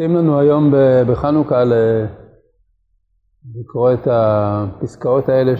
מתאים 0.00 0.16
לנו 0.16 0.40
היום 0.40 0.72
בחנוכה 1.08 1.62
לקרוא 3.54 3.92
את 3.92 4.08
הפסקאות 4.10 5.28
האלה 5.28 5.52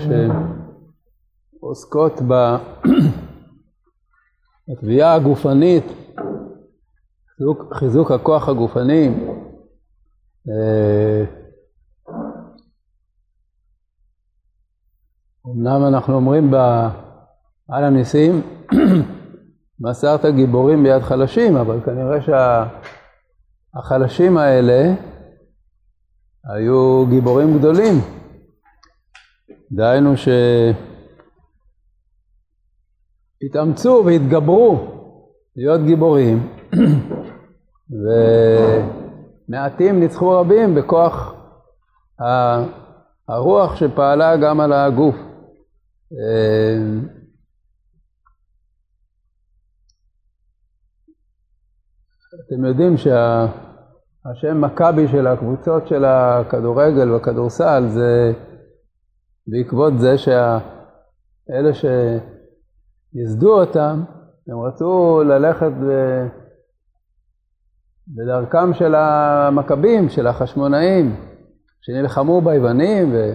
שעוסקות 1.60 2.20
בתביעה 4.68 5.14
הגופנית, 5.14 5.84
חיזוק, 7.36 7.74
חיזוק 7.74 8.10
הכוח 8.10 8.48
הגופני. 8.48 9.10
אמנם 15.46 15.86
אנחנו 15.88 16.14
אומרים 16.14 16.54
על 17.68 17.84
הניסים, 17.84 18.40
מסרת 19.80 20.24
גיבורים 20.34 20.82
ביד 20.82 21.02
חלשים, 21.02 21.56
אבל 21.56 21.80
כנראה 21.84 22.22
שהחלשים 23.74 24.36
האלה 24.36 24.94
היו 26.44 27.06
גיבורים 27.10 27.58
גדולים. 27.58 27.94
דהיינו 29.72 30.14
שהתאמצו 33.42 34.02
והתגברו 34.06 34.86
להיות 35.56 35.80
גיבורים, 35.84 36.48
ומעטים 39.48 40.00
ניצחו 40.00 40.30
רבים 40.40 40.74
בכוח 40.74 41.34
הרוח 43.28 43.76
שפעלה 43.76 44.36
גם 44.36 44.60
על 44.60 44.72
הגוף. 44.72 45.16
אתם 52.34 52.64
יודעים 52.64 52.96
שהשם 52.96 54.60
מכבי 54.60 55.08
של 55.08 55.26
הקבוצות 55.26 55.88
של 55.88 56.04
הכדורגל 56.04 57.10
והכדורסל 57.10 57.88
זה 57.88 58.32
בעקבות 59.46 59.98
זה 59.98 60.18
שאלה 60.18 61.70
שייסדו 63.12 63.60
אותם, 63.60 64.04
הם 64.48 64.60
רצו 64.60 65.22
ללכת 65.26 65.72
בדרכם 68.08 68.74
של 68.74 68.94
המכבים, 68.94 70.08
של 70.08 70.26
החשמונאים, 70.26 71.16
שנלחמו 71.80 72.40
ביוונים 72.40 73.12
ו... 73.12 73.32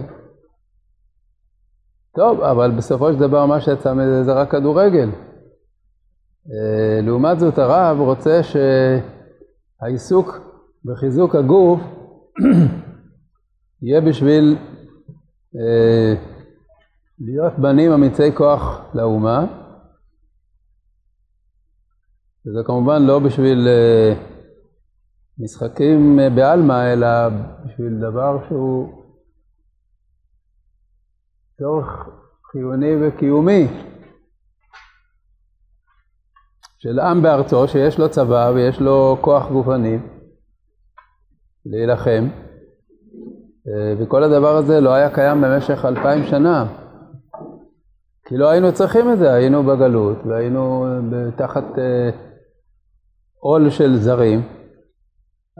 טוב, 2.14 2.40
אבל 2.40 2.70
בסופו 2.70 3.12
של 3.12 3.18
דבר 3.18 3.46
מה 3.46 3.60
שיצא 3.60 3.94
מזה 3.94 4.24
זה 4.24 4.32
רק 4.32 4.50
כדורגל. 4.50 5.10
אה, 6.52 7.00
לעומת 7.02 7.40
זאת 7.40 7.58
הרב 7.58 8.00
רוצה 8.00 8.40
שהעיסוק 9.80 10.38
בחיזוק 10.84 11.34
הגוף 11.34 11.80
יהיה 13.82 14.00
בשביל 14.00 14.56
אה, 15.56 16.14
להיות 17.18 17.52
בנים 17.58 17.92
אמיצי 17.92 18.32
כוח 18.34 18.80
לאומה. 18.94 19.44
וזה 22.46 22.58
כמובן 22.66 23.02
לא 23.02 23.18
בשביל 23.18 23.68
אה, 23.68 24.14
משחקים 25.38 26.18
בעלמא, 26.34 26.92
אלא 26.92 27.08
בשביל 27.64 27.98
דבר 28.00 28.38
שהוא 28.48 29.02
צורך 31.58 32.08
חיוני 32.52 32.92
וקיומי. 33.00 33.68
של 36.78 37.00
עם 37.00 37.22
בארצו 37.22 37.68
שיש 37.68 37.98
לו 37.98 38.08
צבא 38.08 38.52
ויש 38.54 38.80
לו 38.80 39.16
כוח 39.20 39.50
גופני 39.50 39.98
להילחם, 41.66 42.28
אה, 43.68 43.94
וכל 43.98 44.24
הדבר 44.24 44.56
הזה 44.56 44.80
לא 44.80 44.90
היה 44.90 45.10
קיים 45.10 45.40
במשך 45.40 45.84
אלפיים 45.84 46.24
שנה, 46.24 46.66
כי 48.24 48.36
לא 48.36 48.50
היינו 48.50 48.72
צריכים 48.72 49.12
את 49.12 49.18
זה, 49.18 49.32
היינו 49.32 49.62
בגלות 49.62 50.18
והיינו 50.26 50.86
תחת 51.36 51.78
אה, 51.78 52.10
עול 53.38 53.70
של 53.70 53.96
זרים, 53.96 54.42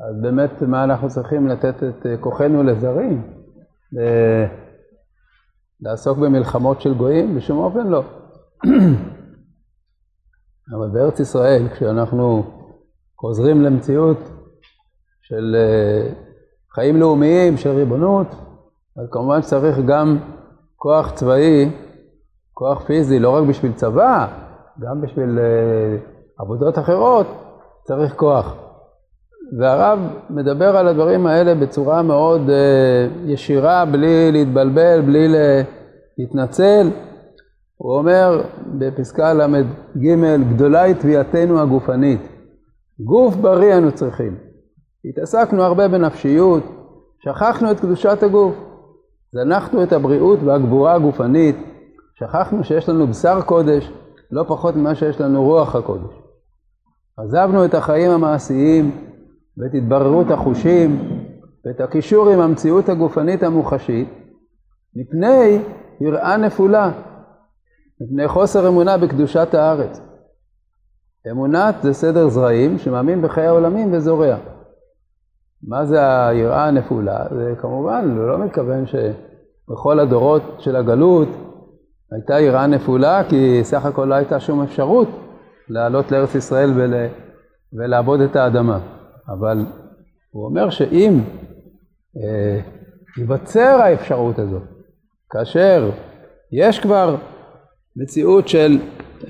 אז 0.09 0.23
באמת 0.23 0.63
מה 0.63 0.85
אנחנו 0.85 1.09
צריכים 1.09 1.47
לתת 1.47 1.75
את 1.83 2.07
אה, 2.07 2.17
כוחנו 2.17 2.63
לזרים? 2.63 3.23
לעסוק 5.81 6.19
במלחמות 6.19 6.81
של 6.81 6.95
גויים? 6.95 7.37
בשום 7.37 7.59
אופן 7.59 7.87
לא. 7.87 8.03
אבל 10.75 10.89
בארץ 10.89 11.21
ישראל, 11.21 11.69
כשאנחנו 11.69 12.45
חוזרים 13.21 13.63
למציאות 13.63 14.19
של 15.23 15.57
אה, 15.59 16.13
חיים 16.75 16.97
לאומיים, 16.97 17.57
של 17.57 17.71
ריבונות, 17.71 18.27
אז 18.97 19.09
כמובן 19.11 19.43
שצריך 19.43 19.79
גם 19.87 20.19
כוח 20.77 21.11
צבאי, 21.11 21.71
כוח 22.53 22.83
פיזי, 22.87 23.19
לא 23.19 23.31
רק 23.31 23.45
בשביל 23.49 23.73
צבא, 23.73 24.27
גם 24.81 25.01
בשביל 25.01 25.39
אה, 25.39 25.97
עבודות 26.39 26.79
אחרות, 26.79 27.27
צריך 27.85 28.15
כוח. 28.15 28.55
והרב 29.59 29.99
מדבר 30.31 30.77
על 30.77 30.89
הדברים 30.89 31.27
האלה 31.27 31.55
בצורה 31.55 32.03
מאוד 32.03 32.51
אה, 32.51 33.09
ישירה, 33.25 33.85
בלי 33.85 34.33
להתבלבל, 34.33 35.01
בלי 35.01 35.29
להתנצל. 36.19 36.91
הוא 37.77 37.97
אומר 37.97 38.43
בפסקה 38.79 39.33
ל"ג, 39.33 40.17
גדולה 40.55 40.83
היא 40.83 40.95
תביעתנו 40.95 41.61
הגופנית. 41.61 42.21
גוף 43.01 43.37
בריא 43.37 43.79
אנו 43.79 43.93
צריכים. 43.93 44.37
התעסקנו 45.05 45.63
הרבה 45.63 45.89
בנפשיות, 45.89 46.63
שכחנו 47.21 47.71
את 47.71 47.81
קדושת 47.81 48.23
הגוף. 48.23 48.55
זנחנו 49.33 49.83
את 49.83 49.93
הבריאות 49.93 50.39
והגבורה 50.43 50.95
הגופנית, 50.95 51.57
שכחנו 52.15 52.65
שיש 52.65 52.89
לנו 52.89 53.07
בשר 53.07 53.41
קודש, 53.43 53.93
לא 54.31 54.45
פחות 54.49 54.77
ממה 54.77 54.95
שיש 54.95 55.21
לנו 55.21 55.43
רוח 55.43 55.77
הקודש. 55.77 56.15
עזבנו 57.19 57.65
את 57.65 57.75
החיים 57.75 58.11
המעשיים 58.11 58.91
ואת 59.59 59.75
התבררות 59.75 60.31
החושים 60.31 61.09
ואת 61.67 61.81
הקישור 61.81 62.29
עם 62.29 62.41
המציאות 62.41 62.89
הגופנית 62.89 63.43
המוחשית, 63.43 64.09
מפני 64.97 65.59
יראה 66.01 66.37
נפולה. 66.37 66.91
מפני 68.01 68.29
חוסר 68.29 68.69
אמונה 68.69 68.99
בקדושת 68.99 69.55
הארץ. 69.55 70.01
אמונת 71.31 71.75
זה 71.83 71.93
סדר 71.93 72.29
זרעים 72.29 72.79
שמאמין 72.79 73.23
בחיי 73.23 73.47
העולמים 73.47 73.93
וזורע. 73.93 74.37
מה 75.63 75.85
זה 75.87 76.27
היראה 76.27 76.65
הנפולה? 76.65 77.25
זה 77.31 77.55
כמובן, 77.61 78.17
הוא 78.17 78.29
לא 78.29 78.39
מתכוון 78.39 78.85
שבכל 78.87 80.01
הדורות 80.01 80.43
של 80.59 80.77
הגלות 80.77 81.29
הייתה 82.13 82.41
יראה 82.41 82.67
נפולה, 82.67 83.23
כי 83.29 83.61
סך 83.63 83.85
הכל 83.85 84.05
לא 84.05 84.15
הייתה 84.15 84.41
שום 84.41 84.63
אפשרות 84.63 85.09
לעלות 85.69 86.13
לארץ 86.13 86.35
ישראל 86.35 86.73
ול... 86.77 86.95
ולעבוד 87.73 88.21
את 88.21 88.37
האדמה. 88.37 88.79
אבל 89.29 89.67
הוא 90.31 90.45
אומר 90.45 90.71
שאם 90.71 91.21
אה, 92.17 92.61
ייווצר 93.19 93.81
האפשרות 93.83 94.39
הזאת, 94.39 94.63
כאשר 95.31 95.91
יש 96.53 96.79
כבר 96.81 97.17
מציאות 97.97 98.49
של 98.49 98.79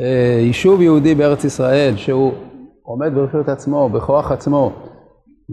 אה, 0.01 0.39
יישוב 0.41 0.83
יהודי 0.83 1.15
בארץ 1.15 1.45
ישראל, 1.45 1.97
שהוא 1.97 2.33
עומד 2.83 3.15
ברשות 3.15 3.49
עצמו, 3.49 3.89
בכוח 3.89 4.33
עצמו, 4.33 4.73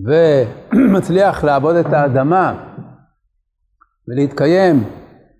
ומצליח 0.05 1.43
לעבוד 1.43 1.75
את 1.75 1.85
האדמה 1.85 2.63
ולהתקיים 4.07 4.83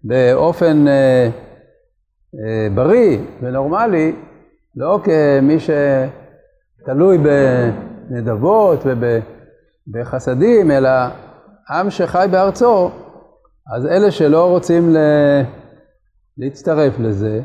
באופן 0.04 0.88
אה, 0.88 1.30
אה, 2.36 2.68
בריא 2.76 3.18
ונורמלי, 3.42 4.16
לא 4.76 5.00
כמי 5.04 5.58
שתלוי 5.60 7.18
בנדבות 7.18 8.84
ובחסדים, 9.88 10.72
אלא 10.72 10.90
עם 11.70 11.90
שחי 11.90 12.28
בארצו, 12.32 12.90
אז 13.76 13.86
אלה 13.86 14.12
שלא 14.12 14.50
רוצים 14.50 14.96
להצטרף 16.38 17.00
לזה, 17.00 17.42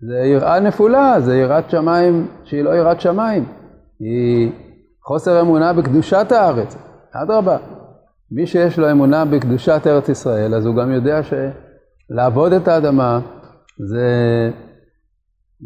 זה 0.00 0.16
יראה 0.16 0.60
נפולה, 0.60 1.20
זה 1.20 1.36
יראת 1.36 1.70
שמיים 1.70 2.26
שהיא 2.44 2.62
לא 2.62 2.70
יראת 2.70 3.00
שמיים, 3.00 3.44
היא 4.00 4.52
חוסר 5.02 5.40
אמונה 5.40 5.72
בקדושת 5.72 6.32
הארץ, 6.32 6.76
אדרבה. 7.12 7.56
מי 8.30 8.46
שיש 8.46 8.78
לו 8.78 8.90
אמונה 8.90 9.24
בקדושת 9.24 9.82
ארץ 9.86 10.08
ישראל, 10.08 10.54
אז 10.54 10.66
הוא 10.66 10.76
גם 10.76 10.92
יודע 10.92 11.20
שלעבוד 11.22 12.52
את 12.52 12.68
האדמה 12.68 13.20
זה, 13.78 14.50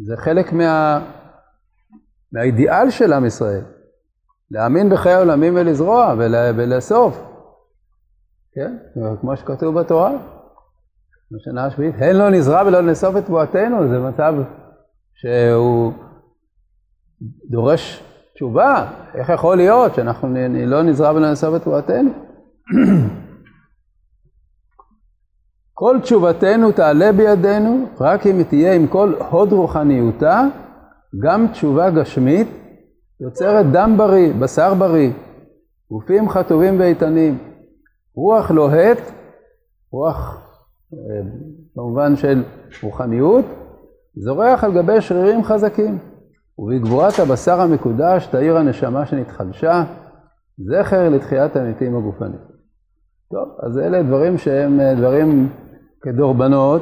זה 0.05 0.17
חלק 0.17 0.53
מה, 0.53 0.99
מהאידיאל 2.33 2.89
של 2.89 3.13
עם 3.13 3.25
ישראל. 3.25 3.61
להאמין 4.51 4.89
בחיי 4.89 5.13
העולמים 5.13 5.55
ולזרוע 5.55 6.15
ולאסוף. 6.55 7.23
כן? 8.53 8.77
כמו 9.21 9.37
שכתוב 9.37 9.79
בתורה. 9.79 10.11
בשנה 11.31 11.65
השביעית, 11.65 11.95
הן 11.97 12.15
לא 12.15 12.29
נזרע 12.29 12.63
ולא 12.67 12.81
נאסוף 12.81 13.17
את 13.17 13.29
בועתנו, 13.29 13.87
זה 13.87 13.99
מצב 13.99 14.33
שהוא 15.13 15.93
דורש 17.49 18.03
תשובה, 18.35 18.87
איך 19.15 19.29
יכול 19.29 19.57
להיות 19.57 19.95
שאנחנו 19.95 20.35
לא 20.67 20.83
נזרע 20.83 21.11
ונעשה 21.15 21.51
בתורתנו? 21.51 22.09
כל 25.73 25.97
תשובתנו 26.01 26.71
תעלה 26.71 27.11
בידינו, 27.11 27.85
רק 27.99 28.27
אם 28.27 28.37
היא 28.37 28.45
תהיה 28.45 28.73
עם 28.73 28.87
כל 28.87 29.13
הוד 29.29 29.51
רוחניותה, 29.51 30.41
גם 31.19 31.47
תשובה 31.51 31.89
גשמית 31.89 32.47
יוצרת 33.19 33.65
דם 33.71 33.93
בריא, 33.97 34.33
בשר 34.39 34.73
בריא, 34.73 35.11
גופים 35.91 36.29
חטובים 36.29 36.79
ואיתנים. 36.79 37.37
רוח 38.15 38.51
לוהט, 38.51 38.97
רוח 39.91 40.50
במובן 41.75 42.15
של 42.15 42.43
רוחניות, 42.83 43.45
זורח 44.15 44.63
על 44.63 44.73
גבי 44.73 45.01
שרירים 45.01 45.43
חזקים. 45.43 45.97
ובגבורת 46.61 47.19
הבשר 47.19 47.61
המקודש 47.61 48.27
תאיר 48.27 48.57
הנשמה 48.57 49.05
שנתחדשה, 49.05 49.83
זכר 50.57 51.09
לתחיית 51.09 51.55
המתים 51.55 51.95
הגופנית. 51.95 52.41
טוב, 53.31 53.49
אז 53.63 53.77
אלה 53.77 54.03
דברים 54.03 54.37
שהם 54.37 54.79
אה, 54.79 54.95
דברים 54.95 55.49
כדורבנות, 56.01 56.81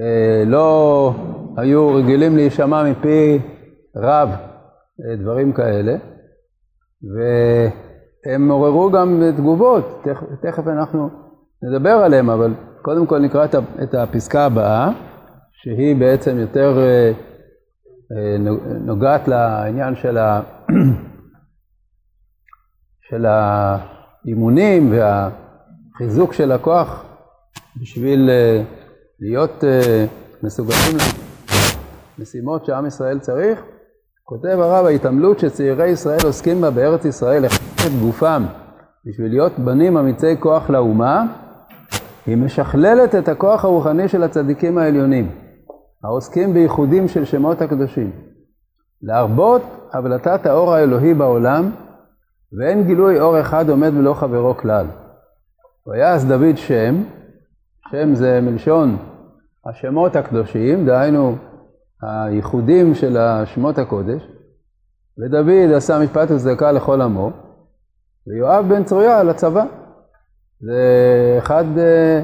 אה, 0.00 0.44
לא 0.46 1.12
היו 1.56 1.94
רגילים 1.94 2.36
להישמע 2.36 2.90
מפי 2.90 3.38
רב 3.96 4.28
דברים 5.22 5.52
כאלה, 5.52 5.96
והם 8.26 8.50
עוררו 8.50 8.90
גם 8.90 9.22
תגובות, 9.36 10.04
תכף 10.42 10.66
אנחנו 10.66 11.08
נדבר 11.62 11.90
עליהם, 11.90 12.30
אבל 12.30 12.54
קודם 12.82 13.06
כל 13.06 13.18
נקרא 13.18 13.46
את 13.82 13.94
הפסקה 13.94 14.44
הבאה, 14.44 14.90
שהיא 15.62 15.96
בעצם 15.96 16.38
יותר 16.38 16.78
אה, 16.78 17.12
אה, 18.16 18.36
נוגעת 18.80 19.28
לעניין 19.28 19.94
של, 19.94 20.18
ה... 20.18 20.40
של 23.08 23.26
האימונים 23.26 24.92
והחיזוק 24.92 26.32
של 26.32 26.52
הכוח 26.52 27.04
בשביל 27.80 28.30
אה, 28.30 28.62
להיות 29.20 29.64
מסוגלים 30.42 30.96
למשימות 32.18 32.64
שעם 32.64 32.86
ישראל 32.86 33.18
צריך. 33.18 33.62
כותב 34.24 34.58
הרב, 34.60 34.86
ההתעמלות 34.86 35.38
שצעירי 35.38 35.88
ישראל 35.88 36.18
עוסקים 36.24 36.60
בה 36.60 36.70
בארץ 36.70 37.04
ישראל, 37.04 37.44
לחזק 37.44 37.86
את 37.86 38.00
גופם 38.00 38.44
בשביל 39.06 39.30
להיות 39.30 39.58
בנים 39.58 39.96
אמיצי 39.96 40.36
כוח 40.40 40.70
לאומה, 40.70 41.26
היא 42.26 42.36
משכללת 42.36 43.14
את 43.14 43.28
הכוח 43.28 43.64
הרוחני 43.64 44.08
של 44.08 44.22
הצדיקים 44.22 44.78
העליונים, 44.78 45.30
העוסקים 46.04 46.54
בייחודים 46.54 47.08
של 47.08 47.24
שמות 47.24 47.62
הקדושים. 47.62 48.10
להרבות 49.02 49.62
הבלטת 49.92 50.46
האור 50.46 50.74
האלוהי 50.74 51.14
בעולם, 51.14 51.70
ואין 52.58 52.84
גילוי 52.84 53.20
אור 53.20 53.40
אחד 53.40 53.68
עומד 53.68 53.92
ולא 53.96 54.14
חברו 54.14 54.56
כלל. 54.56 54.86
ויעש 55.86 56.24
דוד 56.24 56.56
שם, 56.56 57.02
שם 57.90 58.14
זה 58.14 58.40
מלשון 58.40 58.96
השמות 59.66 60.16
הקדושים, 60.16 60.86
דהיינו 60.86 61.36
הייחודים 62.02 62.94
של 62.94 63.16
השמות 63.16 63.78
הקודש, 63.78 64.22
ודוד 65.18 65.72
עשה 65.76 65.98
משפט 65.98 66.30
וצדקה 66.30 66.72
לכל 66.72 67.00
עמו, 67.00 67.30
ויואב 68.26 68.66
בן 68.68 68.84
צרויה 68.84 69.22
לצבא. 69.22 69.64
זה 70.60 70.82
אחד, 71.38 71.64
אה, 71.78 72.22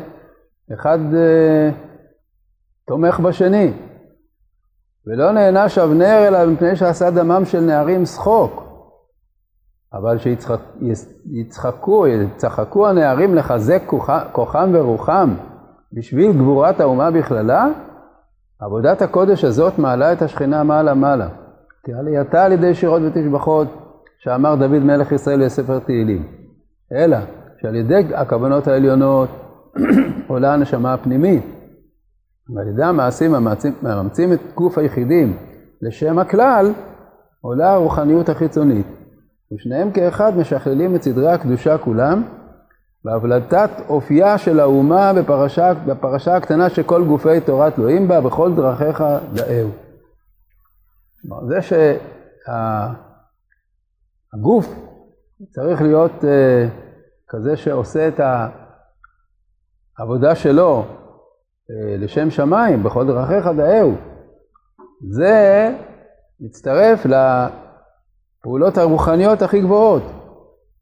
אחד 0.74 0.98
אה, 1.14 1.70
תומך 2.86 3.20
בשני. 3.20 3.72
ולא 5.06 5.32
נענש 5.32 5.78
אבנר 5.78 6.28
אלא 6.28 6.46
מפני 6.46 6.76
שעשה 6.76 7.10
דמם 7.10 7.44
של 7.44 7.60
נערים 7.60 8.06
שחוק. 8.06 8.66
אבל 9.92 10.18
שיצחקו, 10.18 12.06
יצחקו 12.06 12.88
הנערים 12.88 13.34
לחזק 13.34 13.82
כוחם 14.32 14.70
ורוחם 14.74 15.34
בשביל 15.92 16.32
גבורת 16.32 16.80
האומה 16.80 17.10
בכללה, 17.10 17.66
עבודת 18.60 19.02
הקודש 19.02 19.44
הזאת 19.44 19.78
מעלה 19.78 20.12
את 20.12 20.22
השכינה 20.22 20.62
מעלה 20.62 20.94
מעלה. 20.94 21.28
כי 21.84 21.92
עלייתה 21.92 22.44
על 22.44 22.52
ידי 22.52 22.74
שירות 22.74 23.02
ותשבחות, 23.02 23.68
שאמר 24.18 24.54
דוד 24.54 24.78
מלך 24.78 25.12
ישראל 25.12 25.44
בספר 25.44 25.78
תהילים. 25.78 26.26
אלא 26.92 27.16
שעל 27.62 27.74
ידי 27.74 28.04
הכוונות 28.14 28.66
העליונות 28.68 29.28
עולה 30.28 30.54
הנשמה 30.54 30.94
הפנימית. 30.94 31.44
ועל 32.54 32.68
ידי 32.68 32.82
המעשים 32.82 33.34
המאמצים 33.34 34.32
את 34.32 34.40
גוף 34.54 34.78
היחידים 34.78 35.36
לשם 35.82 36.18
הכלל, 36.18 36.72
עולה 37.40 37.72
הרוחניות 37.72 38.28
החיצונית. 38.28 38.86
ושניהם 39.52 39.90
כאחד 39.90 40.36
משכללים 40.36 40.94
את 40.94 41.02
סדרי 41.02 41.32
הקדושה 41.32 41.78
כולם, 41.78 42.22
בהבלטת 43.04 43.70
אופייה 43.88 44.38
של 44.38 44.60
האומה 44.60 45.12
בפרשה, 45.12 45.74
בפרשה 45.86 46.36
הקטנה 46.36 46.70
שכל 46.70 47.04
גופי 47.04 47.40
תורת 47.40 47.78
אלוהים 47.78 48.08
בה, 48.08 48.20
בכל 48.20 48.54
דרכיך 48.54 49.04
דאהו. 49.34 49.70
זה 51.48 51.58
שהגוף 54.32 54.74
צריך 55.50 55.82
להיות 55.82 56.12
uh, 56.20 56.26
כזה 57.28 57.56
שעושה 57.56 58.08
את 58.08 58.20
העבודה 59.99 60.34
שלו 60.34 60.84
uh, 60.84 61.73
לשם 61.99 62.31
שמיים, 62.31 62.82
בכל 62.82 63.06
דרכיך 63.06 63.46
דאהו. 63.56 63.94
זה 65.11 65.70
מצטרף 66.40 67.06
לפעולות 67.06 68.78
הרוחניות 68.78 69.43
הכי 69.43 69.61
גבוהות, 69.61 70.02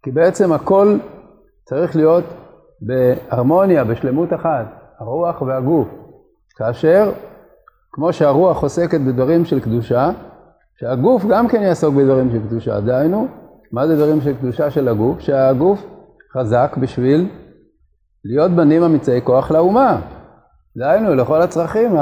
כי 0.03 0.11
בעצם 0.11 0.53
הכל 0.53 0.97
צריך 1.65 1.97
להיות 1.97 2.25
בהרמוניה, 2.81 3.85
בשלמות 3.85 4.33
אחת, 4.33 4.67
הרוח 4.99 5.43
והגוף. 5.43 5.89
כאשר, 6.57 7.13
כמו 7.93 8.13
שהרוח 8.13 8.63
עוסקת 8.63 9.01
בדברים 9.01 9.45
של 9.45 9.61
קדושה, 9.61 10.11
שהגוף 10.77 11.25
גם 11.25 11.49
כן 11.49 11.63
יעסוק 11.63 11.95
בדברים 11.95 12.31
של 12.31 12.49
קדושה. 12.49 12.81
דהיינו, 12.81 13.29
מה 13.73 13.87
זה 13.87 13.97
דברים 13.97 14.21
של 14.21 14.37
קדושה 14.37 14.71
של 14.71 14.89
הגוף? 14.89 15.21
שהגוף 15.21 15.94
חזק 16.35 16.77
בשביל 16.81 17.29
להיות 18.25 18.51
בנים 18.51 18.83
אמיצי 18.83 19.21
כוח 19.25 19.51
לאומה. 19.51 20.01
דהיינו, 20.77 21.15
לכל 21.15 21.43
הצרכים 21.43 21.97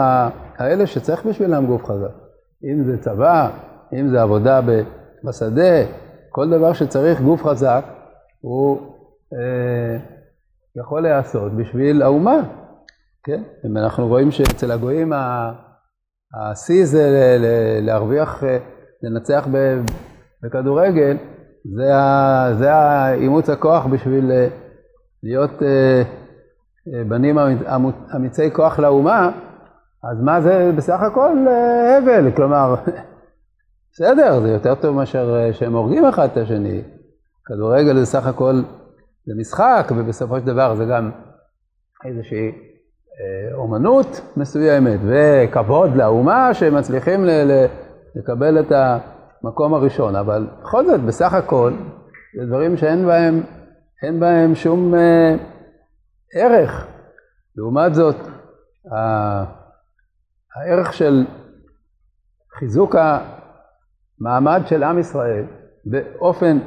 האלה 0.58 0.86
שצריך 0.86 1.26
בשבילם 1.26 1.66
גוף 1.66 1.84
חזק. 1.84 2.12
אם 2.64 2.84
זה 2.84 2.98
צבא, 2.98 3.50
אם 3.92 4.08
זה 4.08 4.22
עבודה 4.22 4.60
בשדה, 5.24 5.84
כל 6.30 6.50
דבר 6.50 6.72
שצריך 6.72 7.20
גוף 7.20 7.44
חזק, 7.44 7.84
הוא 8.40 8.80
אה, 9.32 9.98
יכול 10.76 11.02
להיעשות 11.02 11.52
בשביל 11.52 12.02
האומה, 12.02 12.40
כן? 13.24 13.42
אם 13.66 13.76
אנחנו 13.76 14.08
רואים 14.08 14.30
שאצל 14.30 14.70
הגויים 14.70 15.12
השיא 16.34 16.84
זה 16.84 17.36
להרוויח, 17.80 18.44
אה, 18.44 18.58
לנצח 19.02 19.48
בכדורגל, 20.42 21.16
זה 21.64 23.12
אימוץ 23.14 23.50
הכוח 23.50 23.86
בשביל 23.86 24.30
אה, 24.30 24.48
להיות 25.22 25.62
בנים 27.08 27.38
אמיצי 28.16 28.50
כוח 28.50 28.78
לאומה, 28.78 29.30
אז 30.04 30.20
מה 30.20 30.40
זה 30.40 30.72
בסך 30.76 31.00
הכל 31.00 31.46
הבל, 31.98 32.30
כלומר, 32.36 32.74
בסדר, 33.92 34.40
זה 34.40 34.48
יותר 34.48 34.74
טוב 34.74 34.96
מאשר 34.96 35.52
שהם 35.52 35.72
הורגים 35.72 36.04
אחד 36.04 36.28
את 36.32 36.36
השני. 36.36 36.82
כדורגל 37.44 37.98
זה 37.98 38.06
סך 38.06 38.26
הכל 38.26 38.62
זה 39.26 39.34
משחק, 39.36 39.92
ובסופו 39.96 40.40
של 40.40 40.46
דבר 40.46 40.74
זה 40.74 40.84
גם 40.84 41.10
איזושהי 42.04 42.46
אה, 43.20 43.54
אומנות 43.54 44.20
מסוימת, 44.36 45.00
וכבוד 45.02 45.96
לאומה 45.96 46.54
שמצליחים 46.54 47.24
לקבל 48.14 48.60
את 48.60 48.72
המקום 49.44 49.74
הראשון. 49.74 50.16
אבל 50.16 50.46
בכל 50.62 50.86
זאת, 50.86 51.00
בסך 51.00 51.34
הכל, 51.34 51.72
זה 52.38 52.46
דברים 52.46 52.76
שאין 52.76 53.06
בהם, 53.06 53.40
אין 54.02 54.20
בהם 54.20 54.54
שום 54.54 54.94
אה, 54.94 55.34
ערך. 56.34 56.86
לעומת 57.56 57.94
זאת, 57.94 58.16
הערך 60.54 60.92
של 60.92 61.24
חיזוק 62.58 62.96
המעמד 64.20 64.62
של 64.66 64.82
עם 64.82 64.98
ישראל 64.98 65.44
באופן 65.84 66.58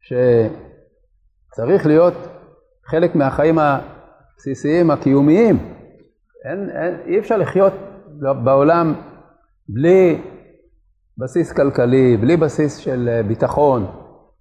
ש... 0.00 0.12
צריך 1.52 1.86
להיות 1.86 2.14
חלק 2.84 3.14
מהחיים 3.14 3.58
הבסיסיים, 3.58 4.90
הקיומיים. 4.90 5.58
אין, 6.44 6.70
אין, 6.70 6.94
אי 7.06 7.18
אפשר 7.18 7.36
לחיות 7.36 7.72
בעולם 8.44 8.94
בלי 9.68 10.22
בסיס 11.18 11.52
כלכלי, 11.52 12.16
בלי 12.16 12.36
בסיס 12.36 12.76
של 12.76 13.08
אה, 13.12 13.22
ביטחון, 13.22 13.86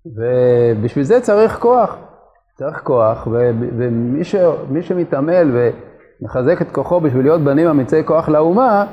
ובשביל 0.06 1.04
זה 1.04 1.22
צריך 1.22 1.60
כוח. 1.60 1.98
צריך 2.58 2.80
כוח, 2.84 3.28
ומי 3.78 4.82
שמתעמל 4.82 5.58
ומחזק 6.22 6.62
את 6.62 6.72
כוחו 6.72 7.00
בשביל 7.00 7.26
להיות 7.26 7.42
בנים 7.42 7.68
אמיצי 7.68 8.04
כוח 8.06 8.30
לאומה, 8.30 8.86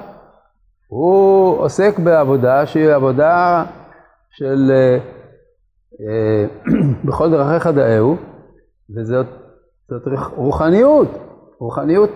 הוא 0.88 1.58
עוסק 1.58 1.98
בעבודה 1.98 2.66
שהיא 2.66 2.90
עבודה 2.90 3.64
של 4.30 4.72
אה, 6.00 6.44
בכל 7.06 7.30
דרכיך 7.30 7.66
דאהו, 7.66 8.16
וזאת 8.96 9.26
רוחניות, 10.36 11.08
רוחניות 11.58 12.10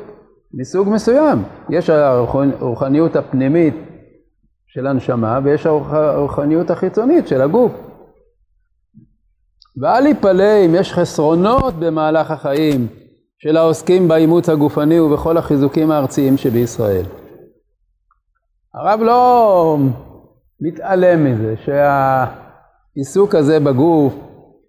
מסוג 0.54 0.88
מסוים. 0.88 1.42
יש 1.70 1.90
הרוחניות 1.90 3.16
הפנימית 3.16 3.87
של 4.68 4.86
הנשמה 4.86 5.40
ויש 5.44 5.66
הרוחניות 5.66 6.70
החיצונית 6.70 7.28
של 7.28 7.40
הגוף. 7.42 7.72
ואל 9.80 10.06
יפלא 10.06 10.66
אם 10.66 10.74
יש 10.74 10.92
חסרונות 10.92 11.74
במהלך 11.74 12.30
החיים 12.30 12.86
של 13.38 13.56
העוסקים 13.56 14.08
באימוץ 14.08 14.48
הגופני 14.48 15.00
ובכל 15.00 15.36
החיזוקים 15.36 15.90
הארציים 15.90 16.36
שבישראל. 16.36 17.04
הרב 18.74 19.00
לא 19.00 19.76
מתעלם 20.60 21.24
מזה 21.24 21.54
שהעיסוק 21.64 23.34
הזה 23.34 23.60
בגוף 23.60 24.14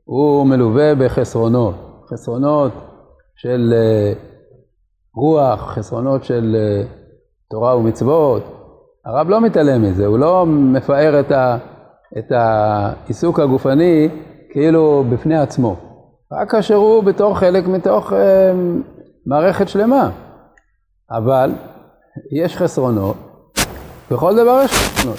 הוא 0.04 0.48
מלווה 0.48 0.96
בחסרונות, 0.96 1.76
חסרונות 2.10 2.72
של 3.36 3.74
אה, 3.74 4.14
רוח, 5.16 5.74
חסרונות 5.74 6.24
של 6.24 6.56
אה, 6.56 6.84
תורה 7.50 7.78
ומצוות. 7.78 8.59
הרב 9.10 9.30
לא 9.30 9.42
מתעלם 9.42 9.82
מזה, 9.82 10.06
הוא 10.06 10.20
לא 10.20 10.46
מפאר 10.46 11.20
את, 11.20 11.32
ה, 11.32 11.58
את 12.18 12.32
העיסוק 12.32 13.40
הגופני 13.40 14.10
כאילו 14.52 15.04
בפני 15.10 15.38
עצמו, 15.38 15.76
רק 16.32 16.52
כאשר 16.52 16.76
הוא 16.76 17.04
בתור 17.04 17.38
חלק 17.38 17.68
מתוך 17.68 18.14
אה, 18.14 18.52
מערכת 19.26 19.70
שלמה. 19.70 20.10
אבל 21.12 21.52
יש 22.32 22.58
חסרונות, 22.58 23.16
בכל 24.12 24.36
דבר 24.36 24.62
יש 24.66 24.72
חסרונות. 24.72 25.18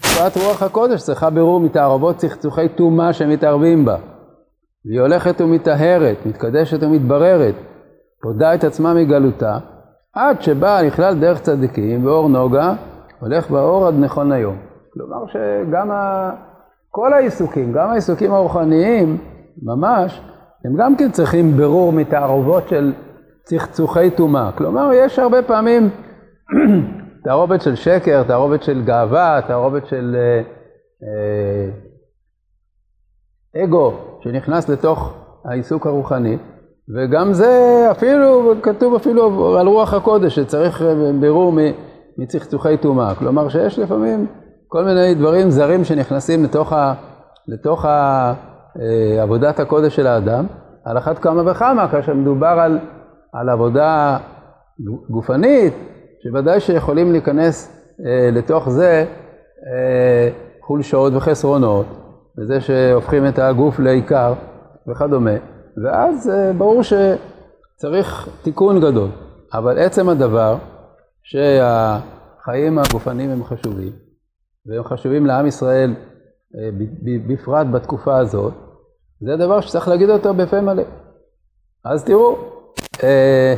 תופעת 0.00 0.36
רוח 0.36 0.62
הקודש 0.62 1.02
צריכה 1.02 1.30
בירור 1.30 1.60
מתערבות 1.60 2.16
צחצוחי 2.16 2.68
טומאה 2.68 3.12
שמתערבים 3.12 3.84
בה. 3.84 3.96
והיא 4.86 5.00
הולכת 5.00 5.40
ומטהרת, 5.40 6.26
מתקדשת 6.26 6.82
ומתבררת, 6.82 7.54
פודה 8.22 8.54
את 8.54 8.64
עצמה 8.64 8.94
מגלותה, 8.94 9.58
עד 10.14 10.42
שבאה 10.42 10.82
לכלל 10.82 11.14
דרך 11.14 11.40
צדיקים 11.40 12.06
ואור 12.06 12.28
נוגה, 12.28 12.74
הולך 13.20 13.50
באור 13.50 13.86
עד 13.86 13.94
נכון 13.98 14.32
היום. 14.32 14.56
כלומר 14.92 15.26
שגם 15.26 15.90
ה... 15.90 16.30
כל 16.90 17.12
העיסוקים, 17.12 17.72
גם 17.72 17.90
העיסוקים 17.90 18.32
הרוחניים, 18.32 19.18
ממש, 19.62 20.20
הם 20.64 20.76
גם 20.76 20.96
כן 20.96 21.10
צריכים 21.10 21.56
בירור 21.56 21.92
מתערובות 21.92 22.68
של 22.68 22.92
צחצוחי 23.44 24.10
טומאה. 24.10 24.52
כלומר, 24.52 24.90
יש 24.94 25.18
הרבה 25.18 25.42
פעמים 25.42 25.90
תערובת 27.24 27.62
של 27.62 27.74
שקר, 27.74 28.22
תערובת 28.22 28.62
של 28.62 28.82
גאווה, 28.84 29.40
תערובת 29.46 29.86
של 29.86 30.16
אה, 30.18 30.42
אה, 31.02 31.68
אגו 33.64 33.92
שנכנס 34.20 34.68
לתוך 34.68 35.14
העיסוק 35.44 35.86
הרוחני, 35.86 36.36
וגם 36.96 37.32
זה 37.32 37.86
אפילו, 37.90 38.54
כתוב 38.62 38.94
אפילו 38.94 39.56
על 39.58 39.66
רוח 39.66 39.94
הקודש, 39.94 40.34
שצריך 40.34 40.84
בירור 41.20 41.52
מצחצוחי 42.18 42.76
טומאה. 42.76 43.14
כלומר 43.14 43.48
שיש 43.48 43.78
לפעמים 43.78 44.26
כל 44.68 44.84
מיני 44.84 45.14
דברים 45.14 45.50
זרים 45.50 45.84
שנכנסים 45.84 46.44
לתוך, 46.44 46.72
ה, 46.72 46.94
לתוך 47.48 47.84
ה, 47.84 48.32
אה, 48.80 49.22
עבודת 49.22 49.60
הקודש 49.60 49.96
של 49.96 50.06
האדם, 50.06 50.46
על 50.84 50.98
אחת 50.98 51.18
כמה 51.18 51.50
וכמה 51.50 51.88
כאשר 51.88 52.14
מדובר 52.14 52.46
על, 52.60 52.78
על 53.32 53.48
עבודה 53.48 54.18
גופנית, 55.10 55.74
שוודאי 56.22 56.60
שיכולים 56.60 57.12
להיכנס 57.12 57.78
אה, 58.06 58.30
לתוך 58.32 58.68
זה 58.68 59.04
אה, 59.66 60.28
חולשות 60.60 61.12
וחסרונות, 61.16 61.86
וזה 62.38 62.60
שהופכים 62.60 63.26
את 63.26 63.38
הגוף 63.38 63.78
לעיקר 63.78 64.34
וכדומה, 64.88 65.30
ואז 65.84 66.30
אה, 66.30 66.52
ברור 66.52 66.82
שצריך 66.82 68.28
תיקון 68.42 68.80
גדול. 68.80 69.08
אבל 69.54 69.78
עצם 69.78 70.08
הדבר 70.08 70.56
שהחיים 71.30 72.78
הגופניים 72.78 73.30
הם 73.30 73.44
חשובים, 73.44 73.92
והם 74.66 74.84
חשובים 74.84 75.26
לעם 75.26 75.46
ישראל 75.46 75.94
אה, 76.56 76.70
בפרט 77.26 77.66
בתקופה 77.72 78.18
הזאת, 78.18 78.54
זה 79.20 79.36
דבר 79.36 79.60
שצריך 79.60 79.88
להגיד 79.88 80.10
אותו 80.10 80.34
בפה 80.34 80.60
מלא. 80.60 80.82
אז 81.84 82.04
תראו, 82.04 82.36
אה, 83.02 83.54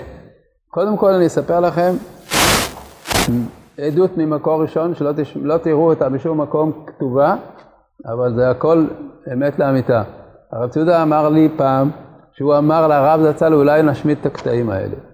קודם 0.68 0.96
כל 0.96 1.12
אני 1.12 1.26
אספר 1.26 1.60
לכם 1.60 1.92
עדות 3.78 4.16
ממקור 4.16 4.62
ראשון, 4.62 4.94
שלא 4.94 5.12
תש... 5.16 5.36
לא 5.36 5.58
תראו 5.58 5.90
אותה 5.90 6.08
בשום 6.08 6.40
מקום 6.40 6.84
כתובה, 6.86 7.36
אבל 8.06 8.34
זה 8.34 8.50
הכל 8.50 8.86
אמת 9.32 9.58
לאמיתה. 9.58 10.02
הרב 10.52 10.70
ציודה 10.70 11.02
אמר 11.02 11.28
לי 11.28 11.48
פעם, 11.56 11.90
שהוא 12.32 12.58
אמר 12.58 12.86
לרב 12.86 13.20
זצ"ל, 13.22 13.54
אולי 13.54 13.82
נשמיט 13.82 14.20
את 14.20 14.26
הקטעים 14.26 14.70
האלה. 14.70 15.09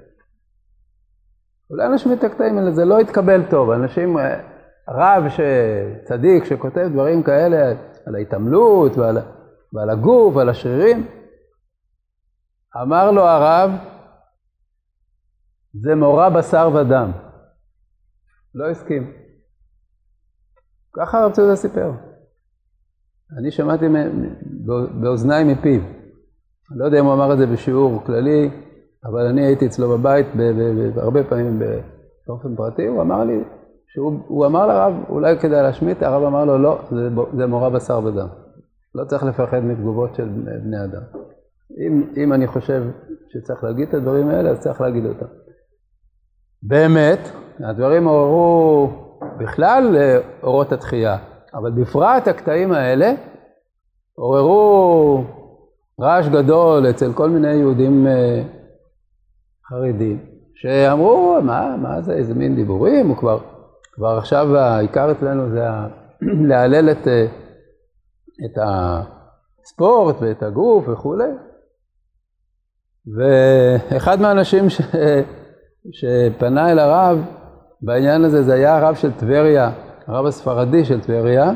אולי 1.70 1.88
נשמיט 1.94 2.18
את 2.18 2.25
הקטעים 2.25 2.58
האלה, 2.58 2.73
זה 2.73 2.85
לא 2.85 3.00
יתקבל 3.00 3.42
טוב. 3.50 3.70
אנשים, 3.70 4.16
רב 4.88 5.25
שצדיק 5.28 6.44
שכותב 6.44 6.88
דברים 6.92 7.23
כאלה 7.23 7.73
על 8.06 8.14
ההתעמלות 8.14 8.96
ועל, 8.96 9.18
ועל 9.73 9.90
הגוף 9.90 10.37
ועל 10.37 10.49
השרירים, 10.49 11.06
אמר 12.82 13.11
לו 13.11 13.23
הרב, 13.23 13.70
זה 15.82 15.94
מורא 15.94 16.28
בשר 16.28 16.70
ודם. 16.75 17.11
לא 18.54 18.70
הסכים. 18.70 19.12
ככה 20.96 21.18
הרב 21.18 21.32
צודק 21.32 21.54
סיפר. 21.54 21.92
אני 23.38 23.50
שמעתי 23.50 23.87
באוזניי 25.00 25.44
מפיו. 25.44 25.80
אני 26.70 26.78
לא 26.78 26.85
יודע 26.85 27.00
אם 27.00 27.04
הוא 27.04 27.14
אמר 27.14 27.32
את 27.32 27.38
זה 27.38 27.46
בשיעור 27.46 28.04
כללי, 28.04 28.50
אבל 29.05 29.26
אני 29.26 29.47
הייתי 29.47 29.67
אצלו 29.67 29.88
בבית 29.88 30.26
הרבה 30.97 31.25
פעמים 31.25 31.62
באופן 32.26 32.57
פרטי, 32.57 32.87
הוא 32.87 33.03
אמר 33.03 33.25
לי, 33.25 33.41
שהוא 33.88 34.47
אמר 34.47 34.67
לרב, 34.67 34.95
אולי 35.09 35.38
כדאי 35.38 35.62
להשמיט, 35.62 36.03
הרב 36.03 36.23
אמר 36.23 36.45
לו, 36.45 36.59
לא, 36.59 36.79
זה, 36.91 37.09
זה 37.37 37.47
מורא 37.47 37.69
בשר 37.69 38.00
ודם. 38.05 38.29
לא 38.95 39.05
צריך 39.05 39.23
לפחד 39.23 39.65
מתגובות 39.65 40.15
של 40.15 40.29
בני 40.62 40.85
אדם. 40.85 41.03
אם, 41.79 42.03
אם 42.17 42.33
אני 42.33 42.47
חושב 42.47 42.83
שצריך 43.29 43.65
להגיד 43.65 43.88
את 43.88 43.95
הדברים 43.95 44.29
האלה, 44.29 44.50
אז 44.50 44.61
צריך 44.61 44.81
להגיד 44.81 45.07
אותם. 45.07 45.26
באמת, 46.62 47.29
הדברים 47.61 48.09
עוררו 48.09 48.88
בכלל 49.38 49.97
אורות 50.43 50.73
התחייה, 50.73 51.17
אבל 51.55 51.71
בפרט 51.71 52.29
הקטעים 52.29 52.73
האלה 52.73 53.12
עוררו 54.15 55.25
רעש 56.00 56.29
גדול 56.29 56.91
אצל 56.91 57.12
כל 57.12 57.31
מיני 57.31 57.55
יהודים 57.55 58.07
אה, 58.07 58.43
חרדים, 59.68 60.18
שאמרו, 60.54 61.38
מה, 61.42 61.76
מה 61.76 62.02
זה, 62.02 62.12
איזה 62.12 62.35
מין 62.35 62.56
דיבורים, 62.56 63.08
הוא 63.08 63.16
כבר, 63.16 63.38
כבר 63.92 64.18
עכשיו 64.18 64.56
העיקר 64.56 65.12
אצלנו 65.12 65.50
זה 65.50 65.64
להלל 66.49 66.90
את, 66.90 67.08
אה, 67.08 67.26
את 68.44 68.58
הספורט 69.62 70.16
ואת 70.20 70.42
הגוף 70.42 70.88
וכולי. 70.88 71.30
ואחד 73.16 74.20
מהאנשים 74.20 74.68
ש... 74.68 74.80
שפנה 75.92 76.73
אל 76.73 76.78
הרב 76.78 77.18
בעניין 77.82 78.25
הזה, 78.25 78.42
זה 78.42 78.54
היה 78.54 78.76
הרב 78.76 78.94
של 78.94 79.12
טבריה, 79.12 79.70
הרב 80.06 80.26
הספרדי 80.26 80.85
של 80.85 81.00
טבריה, 81.00 81.50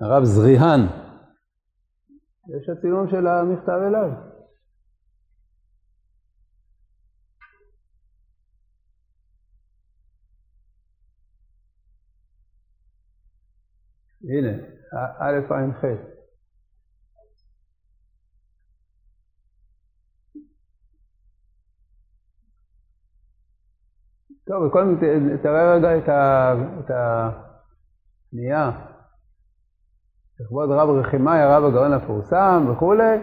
הרב 0.00 0.24
זריהן. 0.24 0.80
יש 2.58 2.68
הצילום 2.68 3.08
של 3.10 3.26
המכתב 3.26 3.78
אליו. 3.88 4.31
הנה, 14.32 14.52
א' 15.18 15.52
ע' 15.52 15.72
ח'. 15.80 15.84
טוב, 24.46 24.68
קודם 24.68 24.98
תראה 25.42 25.74
רגע 25.74 25.98
את, 25.98 26.90
הפנייה. 26.90 28.70
לכבוד 30.40 30.70
רב 30.70 30.88
רחימאי, 30.88 31.40
הרב 31.40 31.64
הגאון 31.64 31.92
המפורסם 31.92 32.66
וכולי, 32.72 33.18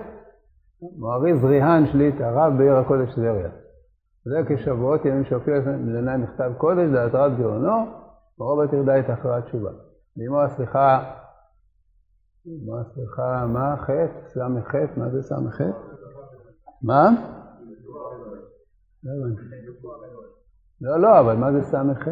מוארי 0.81 1.39
זריהן 1.39 1.87
שליט, 1.91 2.21
הרב 2.21 2.57
בעיר 2.57 2.75
הקודש 2.75 3.15
טבריה. 3.15 3.49
זה 4.25 4.41
כשבועות 4.49 5.05
ימים 5.05 5.25
שהופיע 5.25 5.57
לפני 5.57 6.17
מכתב 6.17 6.51
קודש 6.57 6.87
להתרת 6.91 7.37
גאונו, 7.37 7.85
ורוב 8.39 8.59
את 8.59 9.09
אחרי 9.09 9.37
ועמו 10.19 10.41
הסליחה, 10.41 11.13
מה 12.45 12.81
הסליחה, 12.81 13.45
מה 13.47 13.75
חטא? 13.77 14.29
ס"ח, 14.29 14.75
מה 14.97 15.09
זה 15.09 15.21
ס"ח? 15.23 15.61
מה? 16.81 17.09
לא. 19.03 19.11
לא, 20.81 21.01
לא, 21.01 21.19
אבל 21.19 21.35
מה 21.35 21.51
זה 21.51 21.61
ס"ח? 21.61 22.07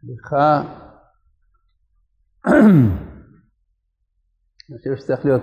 סליחה. 0.00 0.62
אני 4.70 4.78
חושב 4.78 4.96
שצריך 4.96 5.24
להיות 5.24 5.42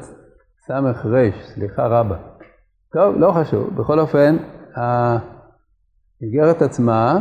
סמ"ך 0.66 1.06
ר', 1.06 1.54
סליחה 1.54 1.88
רבה. 1.88 2.18
טוב, 2.92 3.16
לא 3.16 3.32
חשוב. 3.32 3.82
בכל 3.82 4.00
אופן, 4.00 4.36
האיגרת 6.22 6.62
עצמה, 6.62 7.18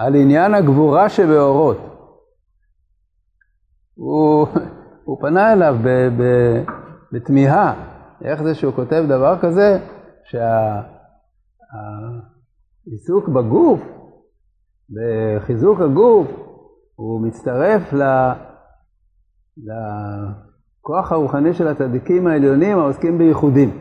על 0.00 0.14
עניין 0.14 0.54
הגבורה 0.54 1.08
שבאורות. 1.08 1.76
הוא, 3.94 4.46
הוא 5.04 5.20
פנה 5.20 5.52
אליו 5.52 5.76
ב, 5.84 5.88
ב, 5.88 6.22
בתמיהה, 7.12 7.74
איך 8.24 8.42
זה 8.42 8.54
שהוא 8.54 8.74
כותב 8.74 9.04
דבר 9.08 9.38
כזה, 9.40 9.78
שהעיסוק 12.84 13.28
בגוף, 13.28 13.80
בחיזוק 14.90 15.80
הגוף, 15.80 16.28
הוא 16.94 17.20
מצטרף 17.26 17.92
ל... 17.92 18.02
לכוח 19.56 21.12
הרוחני 21.12 21.54
של 21.54 21.68
הצדיקים 21.68 22.26
העליונים 22.26 22.78
העוסקים 22.78 23.18
בייחודים. 23.18 23.78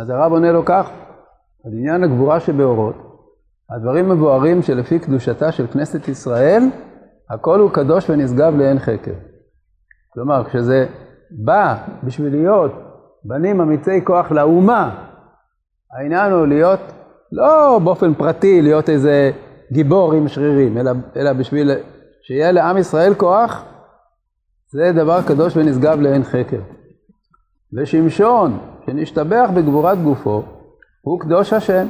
אז 0.00 0.10
הרב 0.10 0.32
עונה 0.32 0.52
לו 0.52 0.64
כך, 0.64 0.90
על 1.64 1.72
עניין 1.72 2.04
הגבורה 2.04 2.40
שבאורות, 2.40 3.13
הדברים 3.70 4.08
מבוארים 4.08 4.62
שלפי 4.62 4.98
קדושתה 4.98 5.52
של 5.52 5.66
כנסת 5.66 6.08
ישראל, 6.08 6.62
הכל 7.30 7.60
הוא 7.60 7.70
קדוש 7.70 8.10
ונשגב 8.10 8.56
לאין 8.56 8.78
חקר. 8.78 9.14
כלומר, 10.12 10.44
כשזה 10.44 10.86
בא 11.30 11.76
בשביל 12.02 12.32
להיות 12.32 12.72
בנים 13.24 13.60
אמיצי 13.60 14.04
כוח 14.04 14.32
לאומה, 14.32 15.06
העניין 15.98 16.32
הוא 16.32 16.46
להיות, 16.46 16.80
לא 17.32 17.80
באופן 17.84 18.14
פרטי, 18.14 18.62
להיות 18.62 18.90
איזה 18.90 19.30
גיבור 19.72 20.12
עם 20.12 20.28
שרירים, 20.28 20.78
אלא, 20.78 20.92
אלא 21.16 21.32
בשביל 21.32 21.70
שיהיה 22.22 22.52
לעם 22.52 22.78
ישראל 22.78 23.14
כוח, 23.14 23.64
זה 24.70 24.92
דבר 24.94 25.22
קדוש 25.22 25.56
ונשגב 25.56 26.00
לאין 26.00 26.24
חקר. 26.24 26.60
ושמשון, 27.72 28.58
שנשתבח 28.86 29.50
בגבורת 29.54 29.98
גופו, 29.98 30.42
הוא 31.00 31.20
קדוש 31.20 31.52
השם, 31.52 31.86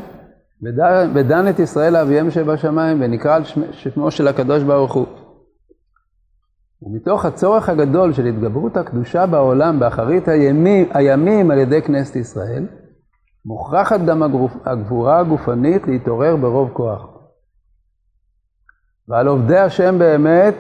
ודן 1.15 1.49
את 1.49 1.59
ישראל 1.59 1.93
לאביהם 1.93 2.31
שבשמיים, 2.31 2.99
ונקרא 3.01 3.35
על 3.35 3.43
שמו 3.73 4.11
של 4.11 4.29
הקדוש 4.29 4.63
ברוך 4.63 4.93
הוא. 4.95 5.07
ומתוך 6.83 7.25
הצורך 7.25 7.69
הגדול 7.69 8.13
של 8.13 8.27
התגברות 8.27 8.77
הקדושה 8.77 9.27
בעולם 9.27 9.81
באחרית 9.81 10.29
הימים, 10.29 10.89
הימים 10.95 11.51
על 11.51 11.59
ידי 11.59 11.83
כנסת 11.83 12.17
ישראל, 12.17 12.67
מוכרחת 13.45 14.01
גם 14.01 14.23
הגבורה 14.65 15.19
הגופנית 15.19 15.87
להתעורר 15.87 16.37
ברוב 16.37 16.71
כוח. 16.73 17.07
ועל 19.09 19.27
עובדי 19.27 19.59
השם 19.59 19.99
באמת, 19.99 20.55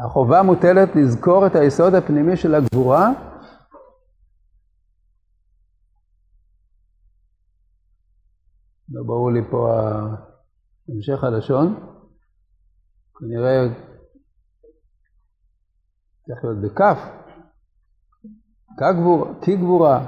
החובה 0.00 0.42
מוטלת 0.42 0.96
לזכור 0.96 1.46
את 1.46 1.56
היסוד 1.56 1.94
הפנימי 1.94 2.36
של 2.36 2.54
הגבורה, 2.54 3.10
לא 8.92 9.02
ברור 9.02 9.32
לי 9.32 9.40
פה 9.50 9.90
המשך 10.88 11.24
הלשון, 11.24 11.74
כנראה 13.18 13.66
צריך 16.26 16.44
להיות 16.44 16.58
בכף, 16.58 16.98
כי 19.42 19.56
גבורה, 19.56 20.06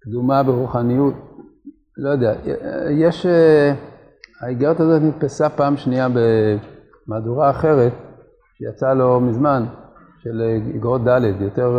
קדומה 0.00 0.42
ברוחניות, 0.42 1.14
לא 1.96 2.10
יודע, 2.10 2.34
יש... 2.90 3.26
האיגרת 4.40 4.80
הזאת 4.80 5.02
נתפסה 5.02 5.48
פעם 5.48 5.76
שנייה 5.76 6.08
במהדורה 6.08 7.50
אחרת, 7.50 7.92
שיצאה 8.54 8.94
לא 8.94 9.20
מזמן, 9.20 9.64
של 10.22 10.42
איגרות 10.74 11.00
ד', 11.00 11.40
יותר, 11.40 11.78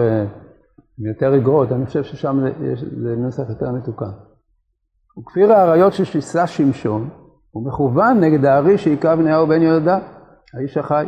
יותר 1.00 1.34
איגרות, 1.34 1.72
אני 1.72 1.86
חושב 1.86 2.04
ששם 2.04 2.40
זה, 2.42 2.76
זה 3.04 3.16
נוסח 3.16 3.50
יותר 3.50 3.72
מתוקן. 3.72 4.31
וכפיר 5.22 5.54
האריות 5.54 5.94
ששיסה 5.94 6.48
שמשון, 6.48 7.10
הוא 7.52 7.68
מכוון 7.68 8.20
נגד 8.20 8.46
הארי 8.46 8.78
שהיכה 8.78 9.16
בניהו 9.16 9.48
בן 9.48 9.62
יהודה, 9.62 10.00
האיש 10.54 10.78
החי, 10.78 11.06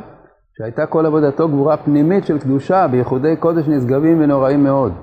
שהייתה 0.58 0.86
כל 0.86 1.06
עבודתו 1.06 1.48
גבורה 1.48 1.78
פנימית 1.78 2.26
של 2.26 2.40
קדושה, 2.40 2.88
בייחודי 2.88 3.36
קודש 3.36 3.68
נשגבים 3.68 4.22
ונוראים 4.22 4.64
מאוד. 4.64 4.94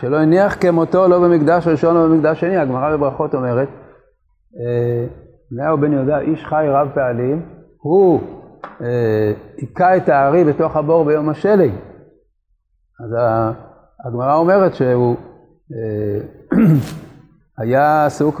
שלא 0.00 0.16
הניח 0.16 0.56
כמותו 0.60 1.08
לא 1.08 1.18
במקדש 1.18 1.66
ראשון 1.66 1.96
או 1.96 2.08
במקדש 2.08 2.40
שני, 2.40 2.56
הגמרא 2.56 2.96
בברכות 2.96 3.34
אומרת, 3.34 3.68
אה, 4.60 5.06
בניהו 5.50 5.78
בן 5.78 5.92
יהודה, 5.92 6.18
איש 6.18 6.44
חי 6.44 6.66
רב 6.68 6.88
פעלים, 6.94 7.42
הוא 7.80 8.20
אה, 8.80 9.32
היכה 9.56 9.96
את 9.96 10.08
הארי 10.08 10.44
בתוך 10.44 10.76
הבור 10.76 11.04
ביום 11.04 11.28
השלג. 11.28 11.70
אז 13.04 13.10
הגמרא 14.06 14.34
אומרת 14.34 14.74
שהוא 14.74 15.16
אה, 15.72 16.20
היה 17.58 18.06
עסוק 18.06 18.40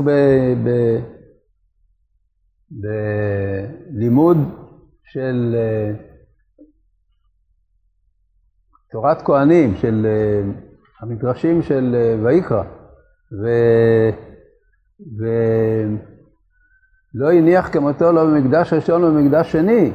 בלימוד 2.70 4.36
של 5.04 5.54
אה, 5.58 5.92
תורת 8.90 9.22
כהנים, 9.22 9.74
של 9.76 10.06
אה, 10.06 10.42
המדרשים 11.00 11.62
של 11.62 11.94
אה, 11.94 12.16
ויקרא, 12.24 12.62
ו... 13.42 13.46
ו... 15.18 15.26
לא 17.14 17.32
הניח 17.32 17.72
כמותו 17.72 18.12
לא 18.12 18.24
במקדש 18.24 18.72
ראשון 18.72 19.04
ולא 19.04 19.14
במקדש 19.14 19.52
שני, 19.52 19.92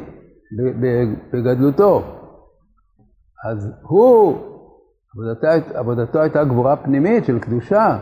בגדלותו. 1.33 2.03
אז 3.43 3.69
הוא, 3.81 4.37
עבודתו, 5.13 5.47
עבודתו 5.73 6.21
הייתה 6.21 6.43
גבורה 6.43 6.75
פנימית 6.75 7.25
של 7.25 7.39
קדושה, 7.39 7.97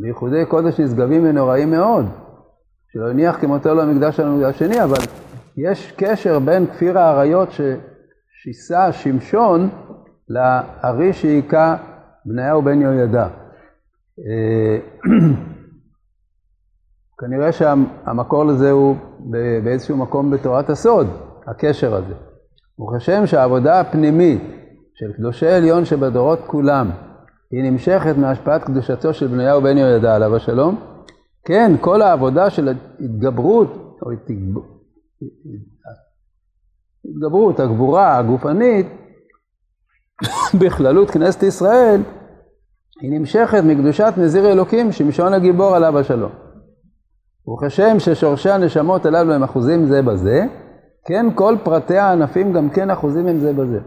בייחודי 0.00 0.44
קודש 0.48 0.80
נשגבים 0.80 1.24
ונוראים 1.24 1.70
מאוד, 1.70 2.06
שלא 2.92 3.10
הניח 3.10 3.40
כמותו 3.40 3.74
לא 3.74 3.84
במקדש 3.84 4.20
ראשון 4.20 4.34
במקדש 4.34 4.58
שני, 4.58 4.84
אבל 4.84 4.98
יש 5.56 5.92
קשר 5.96 6.38
בין 6.38 6.66
כפיר 6.66 6.98
האריות 6.98 7.48
ששיסה 7.50 8.92
שמשון 8.92 9.68
לארי 10.28 11.12
שהיכה 11.12 11.76
בניהו 12.24 12.62
בן 12.62 12.80
יהוידע. 12.80 13.28
אה, 14.18 14.78
כנראה 17.20 17.52
שהמקור 17.52 18.44
לזה 18.44 18.70
הוא 18.70 18.96
באיזשהו 19.64 19.96
מקום 19.96 20.30
בתורת 20.30 20.70
הסוד, 20.70 21.06
הקשר 21.46 21.94
הזה. 21.94 22.14
וכשם 22.80 23.26
שהעבודה 23.26 23.80
הפנימית 23.80 24.42
של 24.94 25.12
קדושי 25.12 25.48
עליון 25.48 25.84
שבדורות 25.84 26.38
כולם 26.46 26.90
היא 27.50 27.70
נמשכת 27.70 28.16
מהשפעת 28.16 28.64
קדושתו 28.64 29.14
של 29.14 29.26
בניהו 29.26 29.62
בן 29.62 29.78
יהוידע 29.78 30.14
עליו 30.14 30.36
השלום, 30.36 30.80
כן, 31.44 31.72
כל 31.80 32.02
העבודה 32.02 32.50
של 32.50 32.68
התגברות, 33.00 33.98
או 34.02 34.10
התגברות, 37.04 37.60
הגבורה 37.60 38.18
הגופנית, 38.18 38.86
בכללות 40.60 41.10
כנסת 41.10 41.42
ישראל, 41.42 42.00
היא 43.00 43.10
נמשכת 43.18 43.62
מקדושת 43.64 44.12
נזיר 44.16 44.52
אלוקים, 44.52 44.92
שמשון 44.92 45.34
הגיבור 45.34 45.76
עליו 45.76 45.98
השלום. 45.98 46.32
וכשם 47.48 47.98
ששורשי 47.98 48.50
הנשמות 48.50 49.06
הללו 49.06 49.32
הם 49.32 49.42
אחוזים 49.42 49.86
זה 49.86 50.02
בזה, 50.02 50.46
כן 51.04 51.26
כל 51.34 51.56
פרטי 51.64 51.98
הענפים 51.98 52.52
גם 52.52 52.70
כן 52.70 52.90
אחוזים 52.90 53.26
הם 53.26 53.38
זה 53.38 53.52
בזה. 53.52 53.80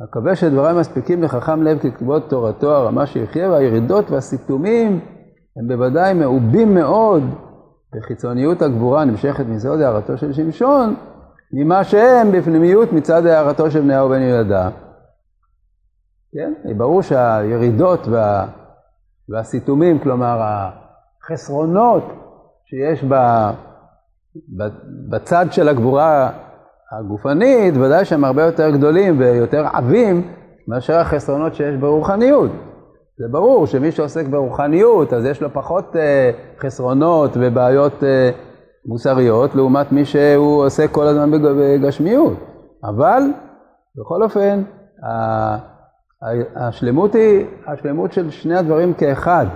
מקווה 0.00 0.36
שדבריי 0.36 0.80
מספיקים 0.80 1.22
לחכם 1.22 1.62
לב 1.62 1.78
ככתובות 1.78 2.30
תורתו 2.30 2.74
הרמה 2.74 3.06
שיחיה, 3.06 3.50
והירידות 3.50 4.10
והסיתומים 4.10 5.00
הם 5.56 5.68
בוודאי 5.68 6.14
מעובים 6.14 6.74
מאוד 6.74 7.22
בחיצוניות 7.94 8.62
הגבורה 8.62 9.02
הנמשכת 9.02 9.44
מסוד 9.48 9.80
הערתו 9.80 10.18
של 10.18 10.32
שמשון, 10.32 10.94
ממה 11.52 11.84
שהם 11.84 12.32
בפנימיות 12.32 12.92
מצד 12.92 13.26
הערתו 13.26 13.70
של 13.70 13.80
בניהו 13.80 14.08
בן 14.08 14.20
יהודה. 14.20 14.70
כן, 16.32 16.52
ברור 16.76 17.02
שהירידות 17.02 18.08
וה... 18.08 18.46
והסיתומים, 19.28 19.98
כלומר 19.98 20.40
החסרונות 21.22 22.04
שיש 22.64 23.04
ב, 23.04 23.14
בצד 25.10 25.46
של 25.50 25.68
הגבורה 25.68 26.30
הגופנית, 26.92 27.74
ודאי 27.76 28.04
שהם 28.04 28.24
הרבה 28.24 28.42
יותר 28.42 28.70
גדולים 28.70 29.18
ויותר 29.20 29.66
עבים 29.72 30.22
מאשר 30.68 30.96
החסרונות 30.96 31.54
שיש 31.54 31.76
ברוחניות. 31.76 32.50
זה 33.18 33.24
ברור 33.30 33.66
שמי 33.66 33.92
שעוסק 33.92 34.26
ברוחניות, 34.26 35.12
אז 35.12 35.24
יש 35.24 35.42
לו 35.42 35.52
פחות 35.52 35.96
אה, 35.96 36.30
חסרונות 36.58 37.30
ובעיות 37.34 38.04
אה, 38.04 38.30
מוסריות, 38.86 39.54
לעומת 39.54 39.92
מי 39.92 40.04
שהוא 40.04 40.64
עוסק 40.64 40.90
כל 40.90 41.06
הזמן 41.06 41.30
בגשמיות. 41.30 42.38
אבל, 42.84 43.22
בכל 43.96 44.22
אופן, 44.22 44.62
השלמות 46.56 47.14
היא 47.14 47.46
השלמות 47.66 48.12
של 48.12 48.30
שני 48.30 48.56
הדברים 48.56 48.94
כאחד. 48.94 49.46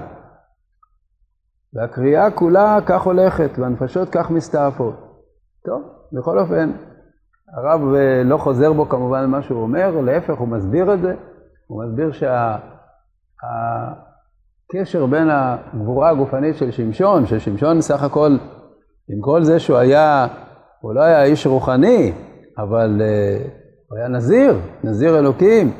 והקריאה 1.74 2.30
כולה 2.30 2.78
כך 2.86 3.02
הולכת, 3.02 3.58
והנפשות 3.58 4.08
כך 4.08 4.30
מסתעפות. 4.30 4.94
טוב, 5.64 5.82
בכל 6.12 6.38
אופן, 6.38 6.70
הרב 7.52 7.80
לא 8.24 8.36
חוזר 8.36 8.72
בו 8.72 8.88
כמובן 8.88 9.22
למה 9.22 9.42
שהוא 9.42 9.62
אומר, 9.62 10.00
להפך, 10.00 10.38
הוא 10.38 10.48
מסביר 10.48 10.94
את 10.94 11.00
זה. 11.00 11.14
הוא 11.66 11.84
מסביר 11.84 12.12
שהקשר 14.72 15.06
בין 15.06 15.28
הגבורה 15.30 16.10
הגופנית 16.10 16.56
של 16.56 16.70
שמשון, 16.70 17.26
ששמשון 17.26 17.80
סך 17.80 18.02
הכל, 18.02 18.36
עם 19.08 19.20
כל 19.20 19.42
זה 19.42 19.58
שהוא 19.58 19.76
היה, 19.76 20.26
הוא 20.80 20.94
לא 20.94 21.00
היה 21.00 21.24
איש 21.24 21.46
רוחני, 21.46 22.12
אבל 22.58 23.02
uh, 23.02 23.48
הוא 23.88 23.98
היה 23.98 24.08
נזיר, 24.08 24.58
נזיר 24.84 25.18
אלוקים, 25.18 25.72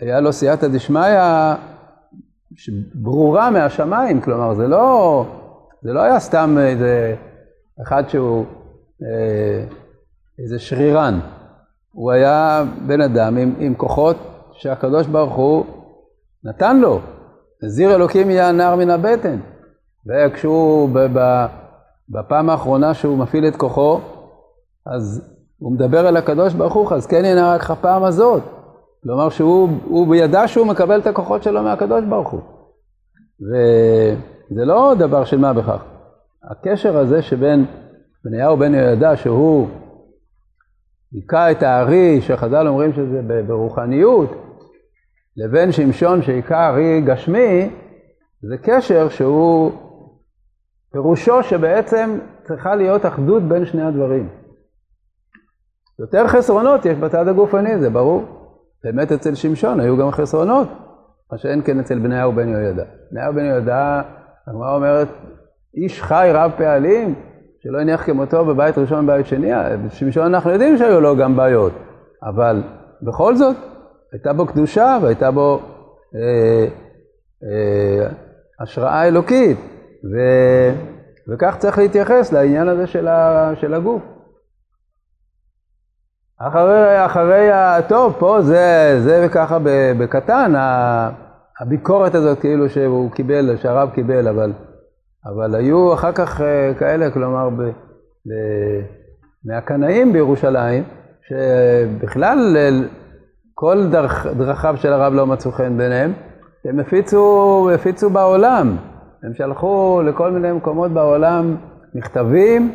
והיה 0.00 0.20
לו 0.20 0.32
סייעתא 0.32 0.68
דשמיא 0.68 1.18
ברורה 2.94 3.50
מהשמיים, 3.50 4.20
כלומר 4.20 4.54
זה 4.54 4.68
לא, 4.68 5.24
זה 5.82 5.92
לא 5.92 6.00
היה 6.00 6.20
סתם 6.20 6.56
איזה 6.58 7.14
אחד 7.82 8.08
שהוא 8.08 8.44
אה, 8.44 8.59
איזה 10.38 10.58
שרירן, 10.58 11.20
הוא 11.92 12.10
היה 12.10 12.64
בן 12.86 13.00
אדם 13.00 13.36
עם, 13.36 13.54
עם 13.58 13.74
כוחות 13.74 14.16
שהקדוש 14.52 15.06
ברוך 15.06 15.34
הוא 15.34 15.64
נתן 16.44 16.80
לו. 16.80 17.00
נזיר 17.62 17.94
אלוקים 17.94 18.30
יהיה 18.30 18.48
הנער 18.48 18.76
מן 18.76 18.90
הבטן. 18.90 19.38
וכשהוא, 20.06 20.88
בפעם 22.08 22.50
האחרונה 22.50 22.94
שהוא 22.94 23.18
מפעיל 23.18 23.48
את 23.48 23.56
כוחו, 23.56 24.00
אז 24.86 25.30
הוא 25.58 25.72
מדבר 25.72 26.08
אל 26.08 26.16
הקדוש 26.16 26.54
ברוך 26.54 26.74
הוא, 26.74 26.94
אז 26.94 27.06
כן 27.06 27.24
ינהג 27.24 27.60
לך 27.60 27.74
פעם 27.80 28.04
הזאת. 28.04 28.42
כלומר 29.02 29.30
שהוא 29.30 30.14
ידע 30.14 30.48
שהוא 30.48 30.66
מקבל 30.66 31.00
את 31.00 31.06
הכוחות 31.06 31.42
שלו 31.42 31.62
מהקדוש 31.62 32.04
ברוך 32.04 32.30
הוא. 32.30 32.40
וזה 33.40 34.64
לא 34.64 34.94
דבר 34.98 35.24
של 35.24 35.38
מה 35.38 35.52
בכך. 35.52 35.84
הקשר 36.50 36.96
הזה 36.96 37.22
שבין 37.22 37.66
בניהו 38.24 38.56
בן 38.56 38.74
יהוידע, 38.74 39.16
שהוא 39.16 39.68
היכה 41.12 41.50
את 41.50 41.62
הארי, 41.62 42.20
שחז"ל 42.20 42.68
אומרים 42.68 42.92
שזה 42.92 43.42
ברוחניות, 43.46 44.30
לבין 45.36 45.72
שמשון 45.72 46.22
שהיכה 46.22 46.68
ארי 46.68 47.00
גשמי, 47.00 47.70
זה 48.42 48.56
קשר 48.62 49.08
שהוא, 49.08 49.72
פירושו 50.92 51.42
שבעצם 51.42 52.18
צריכה 52.42 52.74
להיות 52.74 53.06
אחדות 53.06 53.42
בין 53.42 53.64
שני 53.66 53.82
הדברים. 53.82 54.28
יותר 55.98 56.28
חסרונות 56.28 56.86
יש 56.86 56.98
בצד 56.98 57.28
הגופני, 57.28 57.78
זה 57.78 57.90
ברור. 57.90 58.24
באמת 58.84 59.12
אצל 59.12 59.34
שמשון 59.34 59.80
היו 59.80 59.96
גם 59.96 60.10
חסרונות, 60.10 60.68
מה 61.32 61.38
שאין 61.38 61.62
כן 61.64 61.80
אצל 61.80 61.98
בניהו 61.98 62.32
בן 62.32 62.48
יהוידע. 62.48 62.84
בניהו 63.12 63.34
בן 63.34 63.44
יהוידע, 63.44 64.02
הגמרא 64.46 64.74
אומרת, 64.74 65.08
איש 65.74 66.02
חי 66.02 66.30
רב 66.34 66.52
פעלים, 66.56 67.14
שלא 67.62 67.80
הניח 67.80 68.06
כמותו 68.06 68.44
בבית 68.44 68.78
ראשון 68.78 69.04
ובבית 69.04 69.26
שני, 69.26 69.50
בשמשון 69.86 70.34
אנחנו 70.34 70.50
יודעים 70.50 70.76
שהיו 70.76 71.00
לו 71.00 71.16
גם 71.16 71.36
בעיות, 71.36 71.72
אבל 72.22 72.62
בכל 73.02 73.36
זאת, 73.36 73.56
הייתה 74.12 74.32
בו 74.32 74.46
קדושה 74.46 74.98
והייתה 75.02 75.30
בו 75.30 75.60
אה, 76.14 76.66
אה, 77.44 78.08
השראה 78.60 79.08
אלוקית, 79.08 79.58
ו, 80.12 80.18
וכך 81.28 81.56
צריך 81.58 81.78
להתייחס 81.78 82.32
לעניין 82.32 82.68
הזה 82.68 82.86
של, 82.86 83.08
ה, 83.08 83.52
של 83.54 83.74
הגוף. 83.74 84.02
אחרי, 86.38 87.06
אחרי, 87.06 87.50
ה... 87.50 87.82
טוב, 87.88 88.16
פה 88.18 88.42
זה, 88.42 88.96
זה 89.00 89.26
וככה 89.26 89.58
בקטן, 89.98 90.52
הביקורת 91.60 92.14
הזאת 92.14 92.40
כאילו 92.40 92.68
שהוא 92.68 93.10
קיבל, 93.10 93.56
שהרב 93.56 93.90
קיבל, 93.90 94.28
אבל 94.28 94.52
אבל 95.26 95.54
היו 95.54 95.94
אחר 95.94 96.12
כך 96.12 96.40
אה, 96.40 96.72
כאלה, 96.78 97.10
כלומר, 97.10 97.50
ב, 97.50 97.62
ב, 98.26 98.32
מהקנאים 99.44 100.12
בירושלים, 100.12 100.84
שבכלל 101.28 102.56
אה, 102.56 102.68
כל 103.54 103.86
דרכ, 103.90 104.26
דרכיו 104.26 104.74
של 104.76 104.92
הרב 104.92 105.12
לא 105.12 105.26
מצאו 105.26 105.52
חן 105.52 105.76
ביניהם, 105.76 106.12
הם 106.64 106.80
הפיצו, 106.80 107.70
הפיצו 107.74 108.10
בעולם. 108.10 108.76
הם 109.22 109.34
שלחו 109.34 110.02
לכל 110.06 110.30
מיני 110.30 110.52
מקומות 110.52 110.90
בעולם 110.90 111.56
מכתבים 111.94 112.72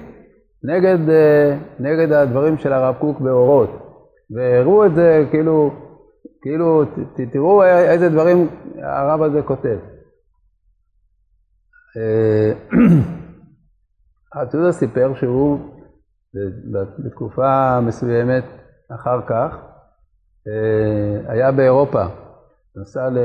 נגד, 0.64 1.10
אה, 1.10 1.58
נגד 1.80 2.12
הדברים 2.12 2.58
של 2.58 2.74
הרב 2.74 2.96
קוק 3.00 3.20
באורות. 3.20 3.70
והראו 4.36 4.86
את 4.86 4.96
זה 4.96 5.26
כאילו, 5.32 5.72
כאילו, 6.42 6.84
תראו 7.32 7.64
איזה 7.64 8.10
דברים 8.10 8.48
הרב 8.84 9.22
הזה 9.22 9.42
כותב. 9.42 9.78
אתודה 14.44 14.72
סיפר 14.72 15.14
שהוא 15.16 15.60
בתקופה 17.06 17.80
מסוימת 17.82 18.44
אחר 18.96 19.22
כך 19.28 19.58
אה, 20.48 21.32
היה 21.32 21.52
באירופה, 21.52 22.04
נסע, 22.76 23.10
ל... 23.10 23.18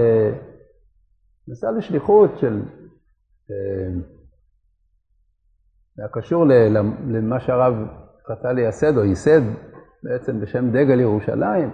נסע 1.49 1.71
לשליחות 1.71 2.39
של... 2.39 2.63
אה, 3.51 4.01
היה 5.99 6.09
קשור 6.09 6.45
למה 7.07 7.41
שהרב 7.41 7.75
רצה 8.29 8.53
לייסד 8.53 8.97
או 8.97 9.05
ייסד 9.05 9.41
בעצם 10.03 10.41
בשם 10.41 10.71
דגל 10.71 11.01
ירושלים. 11.01 11.71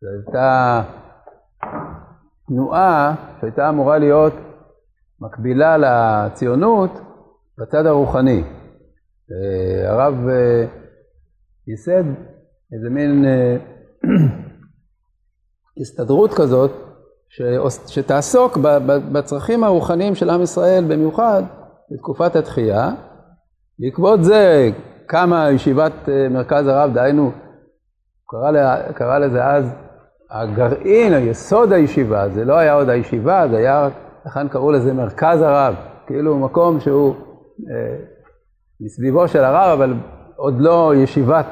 זו 0.00 0.08
הייתה 0.08 0.82
תנועה 2.46 3.14
שהייתה 3.40 3.68
אמורה 3.68 3.98
להיות 3.98 4.32
מקבילה 5.20 5.76
לציונות 5.76 6.90
בצד 7.58 7.86
הרוחני. 7.86 8.44
אה, 9.32 9.92
הרב 9.92 10.28
אה, 10.28 10.66
ייסד 11.66 12.04
איזה 12.72 12.90
מין 12.90 13.24
אה, 13.24 13.56
הסתדרות 15.80 16.34
כזאת 16.34 16.70
שתעסוק 17.86 18.58
בצרכים 19.12 19.64
הרוחניים 19.64 20.14
של 20.14 20.30
עם 20.30 20.42
ישראל 20.42 20.84
במיוחד 20.88 21.42
בתקופת 21.90 22.36
התחייה. 22.36 22.90
בעקבות 23.78 24.24
זה 24.24 24.70
קמה 25.06 25.50
ישיבת 25.50 25.92
מרכז 26.30 26.66
הרב, 26.66 26.94
דהיינו, 26.94 27.32
קרא, 28.26 28.92
קרא 28.92 29.18
לזה 29.18 29.44
אז 29.44 29.64
הגרעין, 30.30 31.12
היסוד 31.12 31.72
הישיבה, 31.72 32.28
זה 32.28 32.44
לא 32.44 32.54
היה 32.54 32.72
עוד 32.72 32.88
הישיבה, 32.88 33.48
זה 33.50 33.56
היה 33.56 33.86
רק 33.86 33.92
לכן 34.26 34.48
קראו 34.48 34.72
לזה? 34.72 34.92
מרכז 34.92 35.42
הרב, 35.42 35.74
כאילו 36.06 36.38
מקום 36.38 36.80
שהוא 36.80 37.14
אה, 37.70 37.96
מסביבו 38.80 39.28
של 39.28 39.44
הרב, 39.44 39.80
אבל 39.80 39.94
עוד 40.36 40.60
לא 40.60 40.92
ישיבת, 40.96 41.46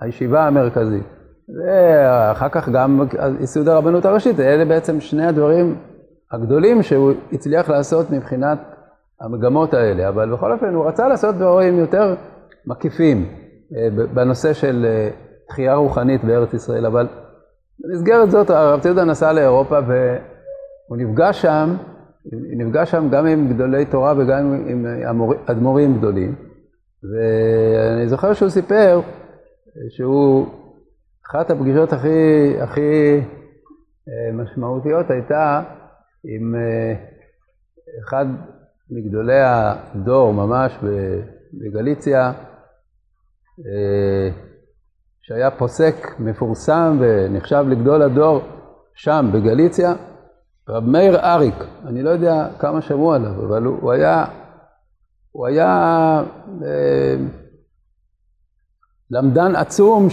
הישיבה 0.00 0.46
המרכזית. 0.46 1.04
ואחר 1.48 2.48
כך 2.48 2.68
גם 2.68 3.00
ייסוד 3.40 3.68
הרבנות 3.68 4.04
הראשית, 4.04 4.40
אלה 4.40 4.64
בעצם 4.64 5.00
שני 5.00 5.26
הדברים 5.26 5.76
הגדולים 6.32 6.82
שהוא 6.82 7.12
הצליח 7.32 7.70
לעשות 7.70 8.10
מבחינת 8.10 8.58
המגמות 9.20 9.74
האלה, 9.74 10.08
אבל 10.08 10.32
בכל 10.32 10.52
אופן 10.52 10.74
הוא 10.74 10.86
רצה 10.86 11.08
לעשות 11.08 11.34
דברים 11.34 11.78
יותר 11.78 12.14
מקיפים 12.66 13.28
אה, 13.76 13.88
בנושא 14.14 14.52
של 14.52 14.86
אה, 14.88 15.08
תחייה 15.48 15.74
רוחנית 15.74 16.24
בארץ 16.24 16.54
ישראל, 16.54 16.86
אבל 16.86 17.06
במסגרת 17.80 18.30
זאת 18.30 18.50
הרב 18.50 18.80
ציודה 18.80 19.04
נסע 19.04 19.32
לאירופה 19.32 19.78
והוא 19.86 20.96
נפגש 20.96 21.42
שם 21.42 21.76
נפגש 22.32 22.90
שם 22.90 23.08
גם 23.10 23.26
עם 23.26 23.48
גדולי 23.48 23.84
תורה 23.84 24.14
וגם 24.16 24.64
עם 24.66 24.86
אדמו"רים 25.46 25.98
גדולים. 25.98 26.34
ואני 27.02 28.08
זוכר 28.08 28.32
שהוא 28.32 28.48
סיפר 28.48 29.00
שהוא, 29.88 30.46
אחת 31.30 31.50
הפגישות 31.50 31.92
הכי, 31.92 32.54
הכי 32.60 33.20
אה, 34.08 34.32
משמעותיות 34.32 35.10
הייתה 35.10 35.62
עם 36.24 36.54
אה, 36.54 36.94
אחד 38.04 38.26
מגדולי 38.90 39.40
הדור 39.42 40.34
ממש 40.34 40.78
בגליציה, 41.52 42.32
אה, 43.66 44.28
שהיה 45.22 45.50
פוסק 45.50 45.94
מפורסם 46.18 46.96
ונחשב 47.00 47.64
לגדול 47.68 48.02
הדור 48.02 48.40
שם 48.94 49.30
בגליציה. 49.32 49.94
רב 50.68 50.84
מאיר 50.84 51.16
אריק, 51.16 51.64
אני 51.86 52.02
לא 52.02 52.10
יודע 52.10 52.48
כמה 52.58 52.82
שמעו 52.82 53.12
עליו, 53.12 53.46
אבל 53.46 53.62
הוא, 53.62 53.78
הוא 53.80 53.92
היה, 53.92 54.24
הוא 55.32 55.46
היה 55.46 56.22
אה, 56.64 57.16
למדן 59.10 59.56
עצום 59.56 60.08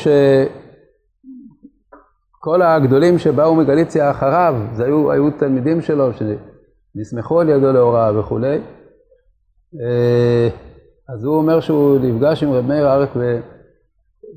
שכל 2.38 2.62
הגדולים 2.62 3.20
שבאו 3.20 3.56
מגליציה 3.56 4.12
אחריו, 4.12 4.56
זה 4.74 4.86
היו, 4.86 5.12
היו 5.12 5.32
תלמידים 5.32 5.82
שלו 5.82 6.10
שנסמכו 6.13 7.42
על 7.42 7.50
ידו 7.50 7.72
להוראה 7.72 8.20
וכולי. 8.20 8.62
אה, 9.82 10.50
אז 11.10 11.24
הוא 11.24 11.38
אומר 11.38 11.60
שהוא 11.60 12.00
נפגש 12.00 12.44
עם 12.44 12.52
רב 12.52 12.66
מאיר 12.66 12.92
אריק 12.92 13.10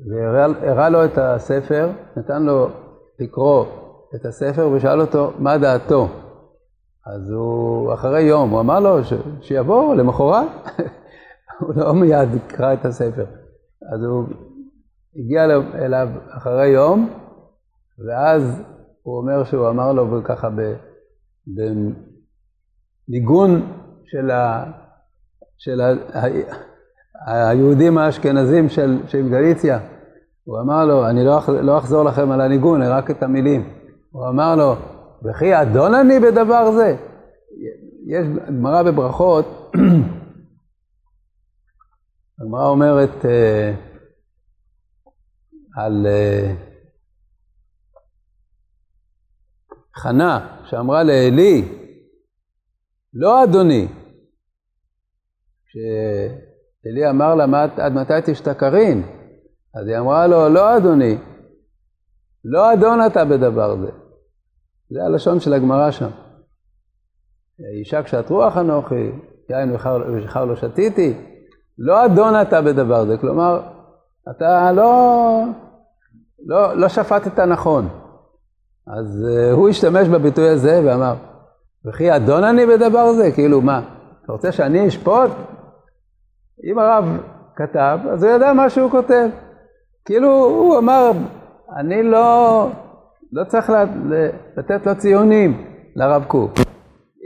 והראה 0.09 0.89
לו 0.89 1.05
את 1.05 1.17
הספר, 1.17 1.89
נתן 2.17 2.43
לו 2.43 2.69
לקרוא 3.19 3.65
את 4.17 4.25
הספר 4.25 4.69
ושאל 4.69 5.01
אותו 5.01 5.31
מה 5.39 5.57
דעתו. 5.57 6.07
אז 7.05 7.31
הוא, 7.31 7.93
אחרי 7.93 8.21
יום, 8.21 8.49
הוא 8.49 8.59
אמר 8.59 8.79
לו 8.79 9.03
ש, 9.03 9.13
שיבוא 9.41 9.95
למחרת. 9.95 10.47
הוא 11.59 11.73
לא 11.75 11.93
מיד 11.93 12.29
קרא 12.47 12.73
את 12.73 12.85
הספר. 12.85 13.25
אז 13.93 14.03
הוא 14.03 14.23
הגיע 15.15 15.45
אליו 15.75 16.09
אחרי 16.29 16.67
יום, 16.67 17.09
ואז 18.07 18.61
הוא 19.03 19.17
אומר 19.17 19.43
שהוא 19.43 19.69
אמר 19.69 19.93
לו 19.93 20.21
ככה 20.23 20.49
בניגון 23.07 23.61
של, 24.05 24.31
ה, 24.31 24.63
של 25.57 25.81
ה, 25.81 25.93
ה, 26.13 26.25
היהודים 27.25 27.97
האשכנזים 27.97 28.69
של, 28.69 28.99
של 29.07 29.29
גליציה, 29.29 29.79
הוא 30.43 30.59
אמר 30.59 30.85
לו, 30.85 31.09
אני 31.09 31.25
לא, 31.25 31.39
לא 31.61 31.77
אחזור 31.77 32.03
לכם 32.03 32.31
על 32.31 32.41
הניגון, 32.41 32.81
רק 32.81 33.11
את 33.11 33.23
המילים. 33.23 33.76
הוא 34.17 34.29
אמר 34.29 34.55
לו, 34.55 34.75
וכי 35.23 35.61
אדון 35.61 35.93
אני 35.93 36.19
בדבר 36.19 36.71
זה? 36.71 36.95
יש 38.07 38.27
גמרא 38.47 38.83
בברכות, 38.83 39.71
הגמרא 42.39 42.69
אומרת 42.69 43.09
uh, 43.09 43.25
על 45.77 46.05
uh, 46.05 46.09
חנה 49.95 50.63
שאמרה 50.69 51.03
לעלי, 51.03 51.65
לא 53.13 53.43
אדוני, 53.43 53.87
כשעלי 55.67 57.09
אמר 57.09 57.35
לה, 57.35 57.45
עד 57.77 57.93
מתי 57.93 58.13
תשתכרין? 58.25 59.03
אז 59.75 59.87
היא 59.87 59.97
אמרה 59.97 60.27
לו, 60.27 60.49
לא 60.49 60.77
אדוני, 60.77 61.17
לא 62.45 62.73
אדון 62.73 62.99
אתה 63.07 63.25
בדבר 63.25 63.75
זה. 63.81 64.06
זה 64.89 65.03
הלשון 65.03 65.39
של 65.39 65.53
הגמרא 65.53 65.91
שם. 65.91 66.09
אישה 67.79 68.03
קשת 68.03 68.29
רוח 68.29 68.57
אנוכי, 68.57 69.11
יין 69.49 69.75
ושחר 70.13 70.45
לא 70.45 70.55
שתיתי, 70.55 71.13
לא 71.77 72.05
אדון 72.05 72.41
אתה 72.41 72.61
בדבר 72.61 73.05
זה. 73.05 73.17
כלומר, 73.17 73.61
אתה 74.29 74.71
לא, 74.71 75.43
לא, 76.45 76.73
לא 76.73 76.89
שפטת 76.89 77.39
נכון. 77.39 77.87
אז 78.87 79.25
uh, 79.29 79.53
הוא 79.53 79.69
השתמש 79.69 80.07
בביטוי 80.07 80.49
הזה 80.49 80.81
ואמר, 80.85 81.13
וכי 81.85 82.15
אדון 82.15 82.43
אני 82.43 82.65
בדבר 82.65 83.13
זה? 83.13 83.31
כאילו, 83.31 83.61
מה, 83.61 83.81
אתה 84.23 84.31
רוצה 84.31 84.51
שאני 84.51 84.87
אשפוט? 84.87 85.31
אם 86.71 86.79
הרב 86.79 87.05
כתב, 87.55 87.99
אז 88.11 88.23
הוא 88.23 88.31
ידע 88.31 88.53
מה 88.53 88.69
שהוא 88.69 88.91
כותב. 88.91 89.27
כאילו, 90.05 90.29
הוא 90.45 90.77
אמר, 90.77 91.11
אני 91.77 92.03
לא, 92.03 92.69
לא 93.31 93.43
צריך 93.43 93.71
לתת 94.57 94.85
לו 94.85 94.95
ציונים 94.95 95.63
לרב 95.95 96.23
קוק. 96.27 96.51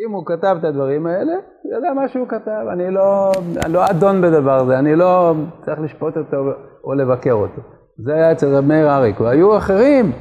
אם 0.06 0.12
הוא 0.12 0.26
כתב 0.26 0.56
את 0.60 0.64
הדברים 0.64 1.08
האלה, 1.08 1.34
הוא 1.62 1.74
יודע 1.74 1.94
מה 1.94 2.08
שהוא 2.08 2.28
כתב. 2.28 2.66
אני 2.74 2.92
לא, 2.92 3.32
אני 3.66 3.74
לא 3.74 3.86
אדון 3.90 4.22
בדבר 4.22 4.62
הזה, 4.62 4.80
אני 4.80 4.96
לא 4.96 5.34
צריך 5.66 5.80
לשפוט 5.80 6.18
אותו 6.18 6.38
או 6.84 6.94
לבקר 6.94 7.34
אותו. 7.34 7.62
זה 8.06 8.14
היה 8.14 8.32
אצל 8.32 8.56
רב 8.56 8.66
מאיר 8.66 8.96
אריק. 8.96 9.20
והיו 9.20 9.58
אחרים, 9.58 10.12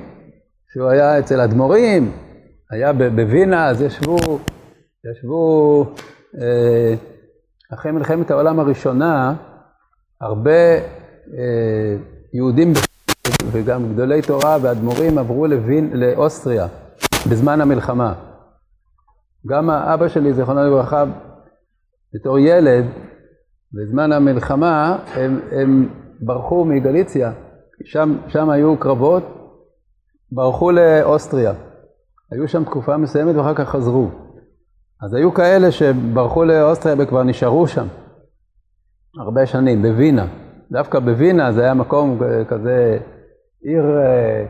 שהוא 0.72 0.88
היה 0.88 1.18
אצל 1.18 1.40
אדמו"רים, 1.40 2.12
היה 2.70 2.92
בווינה, 2.92 3.68
אז 3.68 3.82
ישבו, 3.82 4.16
ישבו 5.12 5.84
אה, 6.40 6.94
אחרי 7.74 7.92
מלחמת 7.92 8.30
העולם 8.30 8.60
הראשונה, 8.60 9.34
הרבה 10.20 10.74
אה, 11.38 11.96
יהודים 12.34 12.72
וגם 13.52 13.92
גדולי 13.92 14.22
תורה 14.22 14.56
ואדמו"רים 14.62 15.18
עברו 15.18 15.46
לווין, 15.46 15.90
לאוסטריה 15.92 16.66
בזמן 17.30 17.60
המלחמה. 17.60 18.12
גם 19.46 19.70
האבא 19.70 20.08
שלי, 20.08 20.32
זיכרונו 20.32 20.60
לברכה, 20.62 21.04
בתור 22.14 22.38
ילד, 22.38 22.84
בזמן 23.72 24.12
המלחמה, 24.12 24.98
הם, 25.14 25.40
הם 25.52 25.88
ברחו 26.20 26.64
מגליציה, 26.64 27.32
שם, 27.84 28.16
שם 28.28 28.50
היו 28.50 28.76
קרבות, 28.76 29.22
ברחו 30.32 30.70
לאוסטריה. 30.70 31.52
היו 32.32 32.48
שם 32.48 32.64
תקופה 32.64 32.96
מסוימת 32.96 33.36
ואחר 33.36 33.54
כך 33.54 33.68
חזרו. 33.68 34.08
אז 35.02 35.14
היו 35.14 35.34
כאלה 35.34 35.72
שברחו 35.72 36.44
לאוסטריה 36.44 36.94
וכבר 36.98 37.22
נשארו 37.22 37.66
שם 37.66 37.86
הרבה 39.20 39.46
שנים, 39.46 39.82
בווינה. 39.82 40.26
דווקא 40.72 40.98
בווינה 40.98 41.52
זה 41.52 41.62
היה 41.62 41.74
מקום 41.74 42.18
כזה, 42.48 42.98
עיר 43.62 43.98
אה, 43.98 44.44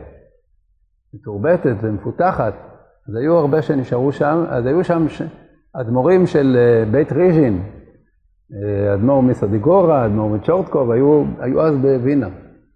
מתורבתת 1.13 1.75
ומפותחת, 1.81 2.53
אז 3.09 3.15
היו 3.15 3.37
הרבה 3.37 3.61
שנשארו 3.61 4.11
שם, 4.11 4.43
אז 4.49 4.65
היו 4.65 4.83
שם 4.83 5.09
ש... 5.09 5.21
אדמו"רים 5.73 6.27
של 6.27 6.57
אה, 6.59 6.85
בית 6.91 7.11
ריז'ין, 7.11 7.63
אה, 8.53 8.93
אדמו"ר 8.93 9.21
מסדיגורה, 9.21 10.05
אדמו"ר 10.05 10.29
מצ'ורטקוב, 10.29 10.91
היו, 10.91 11.23
היו 11.39 11.61
אז 11.61 11.75
בווינה. 11.75 12.27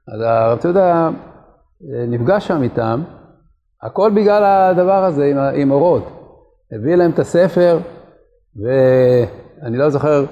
אז 0.08 0.21
הרב 0.21 0.60
צודה 0.60 1.10
נפגש 1.82 2.48
שם 2.48 2.63
איתם, 2.63 3.02
הכל 3.84 4.12
בגלל 4.15 4.43
הדבר 4.43 5.04
הזה 5.04 5.26
עם, 5.26 5.38
עם 5.38 5.71
אורות. 5.71 6.04
הביא 6.71 6.95
להם 6.95 7.12
את 7.12 7.19
הספר, 7.19 7.80
ואני 8.56 9.78
לא 9.78 9.89
זוכר 9.89 10.26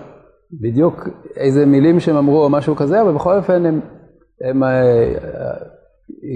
בדיוק 0.62 1.08
איזה 1.36 1.66
מילים 1.66 2.00
שהם 2.00 2.16
אמרו 2.16 2.44
או 2.44 2.50
משהו 2.50 2.76
כזה, 2.76 3.02
אבל 3.02 3.14
בכל 3.14 3.38
אופן 3.38 3.66
הם, 3.66 3.82
הם 4.42 4.64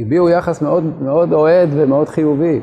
הביעו 0.02 0.30
יחס 0.30 0.62
מאוד, 0.62 1.02
מאוד 1.02 1.34
אוהד 1.34 1.70
ומאוד 1.72 2.10
חיובי. 2.10 2.62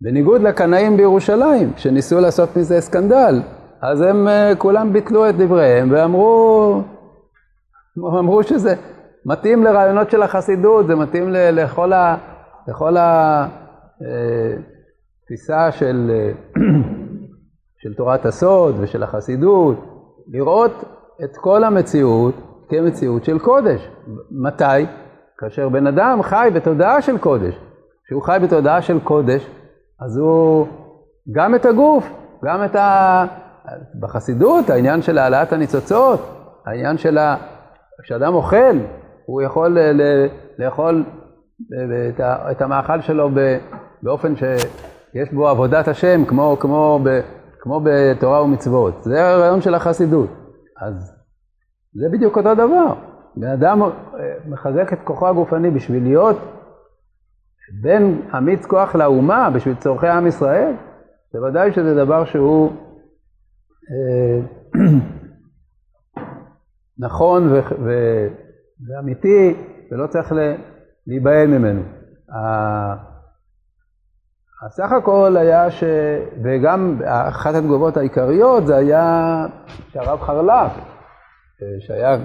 בניגוד 0.00 0.42
לקנאים 0.42 0.96
בירושלים, 0.96 1.72
שניסו 1.76 2.20
לעשות 2.20 2.56
מזה 2.56 2.80
סקנדל, 2.80 3.42
אז 3.82 4.00
הם 4.00 4.28
אה, 4.28 4.52
כולם 4.58 4.92
ביטלו 4.92 5.28
את 5.28 5.36
דבריהם 5.36 5.88
ואמרו 5.92 6.82
אמרו 7.98 8.42
שזה 8.42 8.74
מתאים 9.26 9.64
לרעיונות 9.64 10.10
של 10.10 10.22
החסידות, 10.22 10.86
זה 10.86 10.94
מתאים 10.94 11.28
לכל, 11.32 11.92
ה, 11.92 12.16
לכל 12.68 12.96
התפיסה 14.00 15.64
אה, 15.66 15.72
של, 15.72 16.10
של 17.82 17.94
תורת 17.94 18.26
הסוד 18.26 18.76
ושל 18.80 19.02
החסידות. 19.02 19.76
לראות 20.28 20.84
את 21.24 21.36
כל 21.36 21.64
המציאות 21.64 22.34
כמציאות 22.68 23.24
של 23.24 23.38
קודש. 23.38 23.88
מתי? 24.30 24.64
כאשר 25.38 25.68
בן 25.68 25.86
אדם 25.86 26.22
חי 26.22 26.48
בתודעה 26.54 27.02
של 27.02 27.18
קודש. 27.18 27.54
כשהוא 28.06 28.22
חי 28.22 28.38
בתודעה 28.42 28.82
של 28.82 29.00
קודש, 29.00 29.50
אז 30.00 30.16
הוא 30.16 30.66
גם 31.32 31.54
את 31.54 31.66
הגוף, 31.66 32.04
גם 32.44 32.64
את 32.64 32.76
ה... 32.76 33.24
בחסידות, 34.00 34.70
העניין 34.70 35.02
של 35.02 35.18
העלאת 35.18 35.52
הניצוצות, 35.52 36.20
העניין 36.66 36.98
של 36.98 37.18
ה... 37.18 37.36
כשאדם 38.02 38.34
אוכל, 38.34 38.78
הוא 39.26 39.42
יכול 39.42 39.78
ל... 39.78 40.02
לאכול 40.58 41.04
את, 42.14 42.20
ה... 42.20 42.50
את 42.50 42.62
המאכל 42.62 43.00
שלו 43.00 43.30
באופן 44.02 44.36
שיש 44.36 45.32
בו 45.32 45.48
עבודת 45.48 45.88
השם, 45.88 46.24
כמו, 46.24 46.56
כמו 46.60 47.00
ב... 47.04 47.20
כמו 47.60 47.80
בתורה 47.84 48.42
ומצוות. 48.42 49.02
זה 49.02 49.28
הרעיון 49.28 49.60
של 49.60 49.74
החסידות. 49.74 50.30
אז 50.80 51.12
זה 51.94 52.06
בדיוק 52.12 52.36
אותו 52.36 52.54
דבר. 52.54 53.07
בן 53.40 53.48
אדם 53.48 53.82
אה, 53.82 53.88
מחזק 54.46 54.92
את 54.92 54.98
כוחו 55.04 55.28
הגופני 55.28 55.70
בשביל 55.70 56.02
להיות 56.02 56.36
בין 57.82 58.22
אמיץ 58.36 58.66
כוח 58.66 58.94
לאומה, 58.94 59.50
בשביל 59.50 59.74
צורכי 59.74 60.08
עם 60.08 60.26
ישראל, 60.26 60.72
בוודאי 61.34 61.72
שזה 61.72 61.94
דבר 61.94 62.24
שהוא 62.24 62.72
אה, 63.90 64.40
נכון 66.98 67.52
ו- 67.52 67.84
ו- 67.84 68.28
ואמיתי, 68.88 69.56
ולא 69.90 70.06
צריך 70.06 70.32
להיבהל 71.06 71.46
ממנו. 71.46 71.82
הסך 74.66 74.92
הכל 74.92 75.36
היה 75.36 75.70
ש... 75.70 75.84
וגם 76.42 77.00
אחת 77.04 77.54
התגובות 77.54 77.96
העיקריות 77.96 78.66
זה 78.66 78.76
היה 78.76 79.46
שהרב 79.92 80.20
חרל"פ, 80.20 80.72
שהיה 81.80 82.16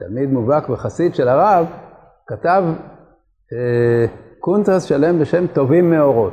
תלמיד 0.00 0.30
מובהק 0.30 0.70
וחסיד 0.70 1.14
של 1.14 1.28
הרב, 1.28 1.66
כתב 2.26 2.64
אה, 3.52 4.06
קונטרס 4.38 4.82
שלם 4.82 5.18
בשם 5.18 5.46
טובים 5.46 5.90
מאורות. 5.90 6.32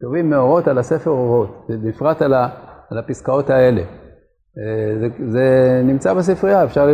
טובים 0.00 0.30
מאורות 0.30 0.68
על 0.68 0.78
הספר 0.78 1.10
אורות, 1.10 1.66
בפרט 1.68 2.22
על, 2.22 2.34
ה... 2.34 2.48
על 2.90 2.98
הפסקאות 2.98 3.50
האלה. 3.50 3.82
אה, 4.58 4.98
זה, 5.00 5.08
זה 5.30 5.80
נמצא 5.84 6.14
בספרייה, 6.14 6.64
אפשר 6.64 6.88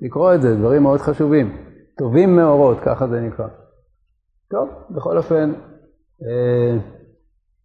לקרוא 0.00 0.34
את 0.34 0.42
זה, 0.42 0.56
דברים 0.56 0.82
מאוד 0.82 1.00
חשובים. 1.00 1.56
טובים 1.98 2.36
מאורות, 2.36 2.78
ככה 2.84 3.06
זה 3.08 3.20
נקרא. 3.20 3.46
טוב, 4.50 4.68
בכל 4.90 5.16
אופן, 5.16 5.52
אה, 6.22 6.78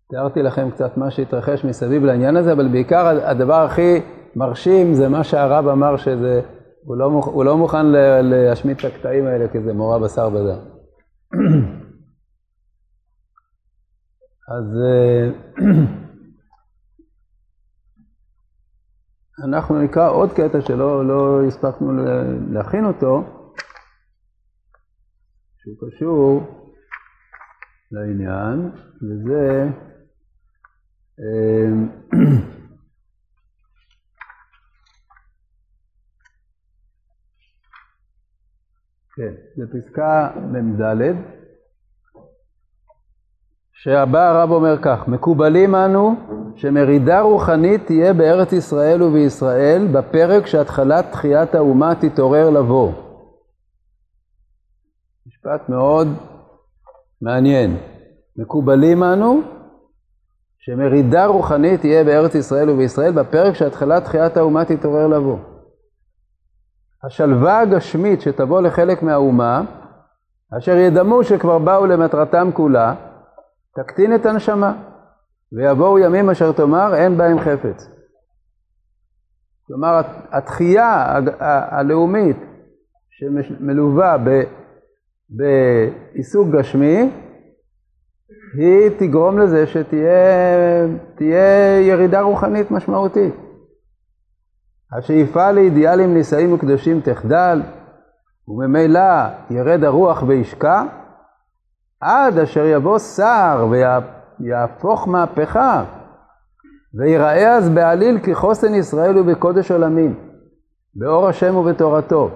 תיארתי 0.09 0.41
לכם 0.41 0.71
קצת 0.71 0.97
מה 0.97 1.11
שהתרחש 1.11 1.65
מסביב 1.65 2.03
לעניין 2.03 2.37
הזה, 2.37 2.51
אבל 2.51 2.67
בעיקר 2.67 3.07
הדבר 3.07 3.61
הכי 3.65 4.01
מרשים 4.35 4.93
זה 4.93 5.09
מה 5.09 5.23
שהרב 5.23 5.67
אמר 5.67 5.97
שזה, 5.97 6.41
הוא 6.88 6.97
לא, 6.97 7.06
הוא 7.06 7.45
לא 7.45 7.58
מוכן 7.58 7.86
להשמיט 8.23 8.80
את 8.80 8.86
הקטעים 8.86 9.26
האלה 9.26 9.47
כי 9.52 9.62
זה 9.62 9.73
מורה 9.73 10.00
בשר 10.00 10.30
בדם. 10.30 10.60
אז, 14.50 14.65
אה, 14.86 15.30
אנחנו 19.45 19.82
נקרא 19.82 20.10
עוד 20.10 20.32
קטע 20.32 20.62
שלא 20.62 21.08
לא 21.08 21.45
הספקנו 21.47 21.91
להכין 22.52 22.86
אותו, 22.86 23.23
שהוא 25.58 25.76
קשור 25.88 26.43
לעניין, 27.91 28.71
וזה 29.02 29.69
כן, 39.17 39.34
זה 39.56 39.63
פסקה 39.67 40.30
מ"ד, 40.51 41.15
שהבא 43.73 44.30
הרב 44.30 44.51
אומר 44.51 44.77
כך, 44.82 45.08
מקובלים 45.08 45.75
אנו 45.75 46.15
שמרידה 46.56 47.21
רוחנית 47.21 47.86
תהיה 47.86 48.13
בארץ 48.13 48.53
ישראל 48.53 49.03
ובישראל 49.03 49.88
בפרק 49.91 50.45
שהתחלת 50.45 51.12
תחיית 51.12 51.56
האומה 51.56 51.95
תתעורר 51.95 52.49
לבוא. 52.49 52.91
משפט 55.27 55.69
מאוד 55.69 56.08
מעניין. 57.21 57.77
מקובלים 58.38 59.03
אנו 59.03 59.41
שמרידה 60.60 61.25
רוחנית 61.25 61.82
תהיה 61.82 62.03
בארץ 62.03 62.36
ישראל 62.36 62.69
ובישראל 62.69 63.12
בפרק 63.12 63.53
שהתחלת 63.53 64.03
תחיית 64.03 64.38
האומה 64.38 64.65
תתעורר 64.65 65.08
לבוא. 65.08 65.38
השלווה 67.03 67.60
הגשמית 67.60 68.21
שתבוא 68.21 68.62
לחלק 68.62 69.03
מהאומה, 69.03 69.62
אשר 70.57 70.77
ידמו 70.77 71.23
שכבר 71.23 71.57
באו 71.60 71.86
למטרתם 71.86 72.49
כולה, 72.53 72.95
תקטין 73.75 74.15
את 74.15 74.25
הנשמה, 74.25 74.73
ויבואו 75.51 75.99
ימים 75.99 76.29
אשר 76.29 76.51
תאמר 76.51 76.95
אין 76.95 77.17
בהם 77.17 77.39
חפץ. 77.39 77.89
כלומר, 79.67 80.01
התחייה 80.31 81.19
הלאומית 81.69 82.38
שמלווה 83.10 84.17
בעיסוק 85.29 86.47
גשמי, 86.49 87.10
היא 88.57 88.89
תגרום 88.99 89.39
לזה 89.39 89.67
שתהיה 89.67 90.19
ירידה 91.81 92.21
רוחנית 92.21 92.71
משמעותית. 92.71 93.46
השאיפה 94.93 95.52
לאידיאלים 95.52 96.13
נישאים 96.13 96.54
וקדושים 96.54 97.02
תחדל, 97.02 97.62
וממילא 98.47 99.00
ירד 99.50 99.84
הרוח 99.84 100.23
וישקע, 100.28 100.84
עד 102.02 102.39
אשר 102.39 102.65
יבוא 102.65 103.00
שר 103.00 103.67
ויהפוך 104.39 105.08
מהפכה, 105.08 105.84
ויראה 106.93 107.56
אז 107.56 107.69
בעליל 107.69 108.19
כי 108.23 108.36
חוסן 108.36 108.73
ישראל 108.73 109.15
הוא 109.15 109.26
בקודש 109.26 109.71
עולמים, 109.71 110.19
באור 110.95 111.28
השם 111.28 111.56
ובתורתו, 111.56 112.30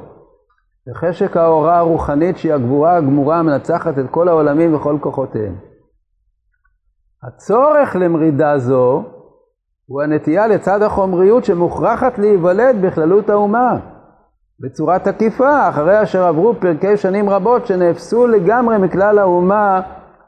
בחשק 0.88 1.38
ההוראה 1.38 1.78
הרוחנית 1.78 2.38
שהיא 2.38 2.54
הגבורה 2.54 2.96
הגמורה 2.96 3.40
המנצחת 3.40 4.00
את 4.00 4.06
כל 4.12 4.28
העולמים 4.28 4.76
וכל 4.76 4.98
כוחותיהם. 5.02 5.56
הצורך 7.24 7.96
למרידה 7.96 8.58
זו 8.58 9.04
הוא 9.92 10.02
הנטייה 10.02 10.48
לצד 10.48 10.82
החומריות 10.82 11.46
שמוכרחת 11.46 12.20
להיוולד 12.20 12.76
בכללות 12.82 13.30
האומה, 13.30 13.80
בצורה 14.60 15.00
תקיפה, 15.00 15.70
אחרי 15.70 16.04
אשר 16.04 16.24
עברו 16.24 16.54
פרקי 16.60 16.98
שנים 16.98 17.30
רבות 17.30 17.68
שנאפסו 17.68 18.28
לגמרי 18.28 18.78
מכלל 18.78 19.20
האומה 19.20 19.82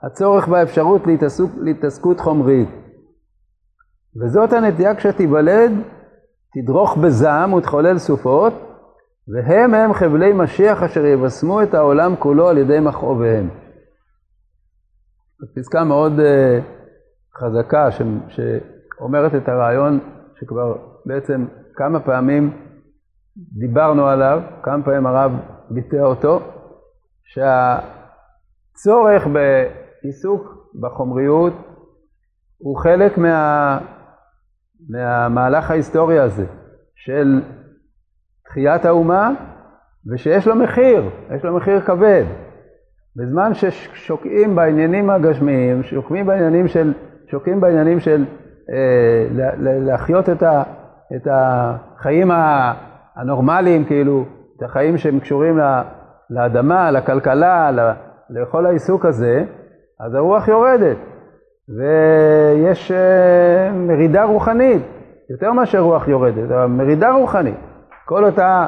הצורך 0.03 0.47
באפשרות 0.47 1.07
להתעסוק, 1.07 1.51
להתעסקות 1.61 2.19
חומרית. 2.19 2.69
וזאת 4.21 4.53
הנטייה 4.53 4.95
כשתיוולד, 4.95 5.71
תדרוך 6.53 6.97
בזעם 6.97 7.53
ותחולל 7.53 7.97
סופות, 7.97 8.53
והם 9.27 9.73
הם 9.73 9.93
חבלי 9.93 10.33
משיח 10.33 10.83
אשר 10.83 11.05
יבשמו 11.05 11.63
את 11.63 11.73
העולם 11.73 12.15
כולו 12.19 12.47
על 12.47 12.57
ידי 12.57 12.79
מכאוביהם. 12.79 13.49
זו 15.39 15.47
פסקה 15.55 15.83
מאוד 15.83 16.19
uh, 16.19 16.23
חזקה 17.37 17.91
ש, 17.91 18.01
שאומרת 18.97 19.35
את 19.35 19.49
הרעיון 19.49 19.99
שכבר 20.39 20.75
בעצם 21.05 21.45
כמה 21.75 21.99
פעמים 21.99 22.51
דיברנו 23.37 24.07
עליו, 24.07 24.41
כמה 24.63 24.83
פעמים 24.83 25.05
הרב 25.05 25.31
ביטא 25.69 25.95
אותו, 25.95 26.39
שהצורך 28.73 29.27
בעיסוק 29.27 30.71
בחומריות 30.79 31.53
הוא 32.57 32.77
חלק 32.77 33.17
מה, 33.17 33.79
מהמהלך 34.89 35.71
ההיסטורי 35.71 36.19
הזה 36.19 36.45
של 36.95 37.41
תחיית 38.45 38.85
האומה 38.85 39.31
ושיש 40.11 40.47
לו 40.47 40.55
מחיר, 40.55 41.09
יש 41.35 41.43
לו 41.43 41.55
מחיר 41.55 41.81
כבד. 41.81 42.23
בזמן 43.15 43.53
ששוקעים 43.53 44.55
בעניינים 44.55 45.09
הגשמיים, 45.09 45.83
שוקעים 45.83 46.25
בעניינים 46.25 46.67
של, 46.67 46.93
שוקעים 47.31 47.61
בעניינים 47.61 47.99
של 47.99 48.25
להחיות 49.59 50.29
את, 50.29 51.27
החיים 51.31 52.31
הנורמליים, 53.15 53.85
כאילו, 53.85 54.25
את 54.57 54.63
החיים 54.63 54.97
שהם 54.97 55.19
קשורים 55.19 55.59
לאדמה, 56.29 56.91
לכלכלה, 56.91 57.71
לכל 58.29 58.65
העיסוק 58.65 59.05
הזה, 59.05 59.43
אז 59.99 60.15
הרוח 60.15 60.47
יורדת, 60.47 60.97
ויש 61.69 62.91
אה, 62.91 63.71
מרידה 63.71 64.23
רוחנית, 64.23 64.81
יותר 65.29 65.53
מאשר 65.53 65.79
רוח 65.79 66.07
יורדת, 66.07 66.51
אבל 66.51 66.65
מרידה 66.65 67.11
רוחנית. 67.11 67.55
כל 68.05 68.25
אותה 68.25 68.65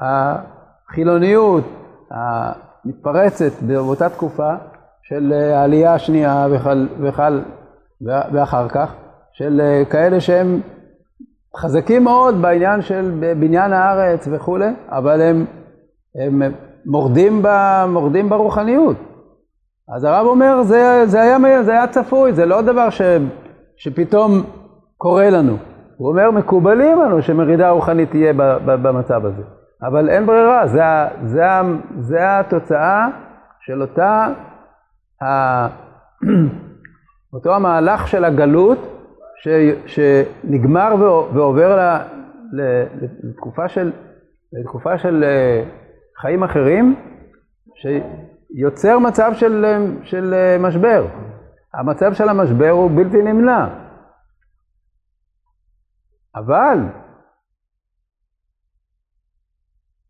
החילוניות 0.00 1.64
המתפרצת 2.10 3.62
באותה 3.62 4.08
תקופה 4.08 4.50
של 5.02 5.32
העלייה 5.32 5.94
השנייה 5.94 6.46
וחל, 6.50 6.88
וחל, 7.00 7.40
ואחר 8.32 8.68
כך, 8.68 8.94
של 9.38 9.60
כאלה 9.90 10.20
שהם 10.20 10.60
חזקים 11.56 12.04
מאוד 12.04 12.42
בעניין 12.42 12.82
של 12.82 13.10
בניין 13.40 13.72
הארץ 13.72 14.28
וכולי, 14.30 14.70
אבל 14.88 15.20
הם, 15.20 15.44
הם 16.14 16.42
מורדים, 16.86 17.42
ב, 17.42 17.48
מורדים 17.88 18.28
ברוחניות. 18.28 18.96
אז 19.96 20.04
הרב 20.04 20.26
אומר, 20.26 20.62
זה, 20.62 21.02
זה, 21.06 21.20
היה, 21.22 21.62
זה 21.62 21.72
היה 21.72 21.86
צפוי, 21.86 22.32
זה 22.32 22.46
לא 22.46 22.62
דבר 22.62 22.90
ש, 22.90 23.02
שפתאום 23.76 24.42
קורה 24.96 25.30
לנו. 25.30 25.56
הוא 25.96 26.08
אומר, 26.08 26.30
מקובלים 26.30 27.02
לנו 27.02 27.22
שמרידה 27.22 27.70
רוחנית 27.70 28.10
תהיה 28.10 28.32
במצב 28.64 29.26
הזה. 29.26 29.42
אבל 29.82 30.08
אין 30.08 30.26
ברירה, 30.26 30.66
זה, 30.66 30.82
זה, 31.24 31.44
זה 32.00 32.38
התוצאה 32.38 33.08
של 33.60 33.82
אותה, 33.82 34.26
אותו 37.34 37.54
המהלך 37.54 38.08
של 38.08 38.24
הגלות 38.24 38.97
ש, 39.38 39.48
שנגמר 39.86 40.94
ועובר 41.34 41.98
לתקופה 43.22 43.68
של, 43.68 43.92
לתקופה 44.52 44.98
של 44.98 45.24
אה, 45.24 45.64
חיים 46.20 46.42
אחרים, 46.42 46.96
שיוצר 47.74 48.98
מצב 48.98 49.32
של, 49.34 49.84
של 50.02 50.34
אה, 50.34 50.56
משבר. 50.60 51.06
המצב 51.74 52.14
של 52.14 52.28
המשבר 52.28 52.70
הוא 52.70 52.90
בלתי 52.90 53.22
נמנע. 53.22 53.68
אבל, 56.36 56.78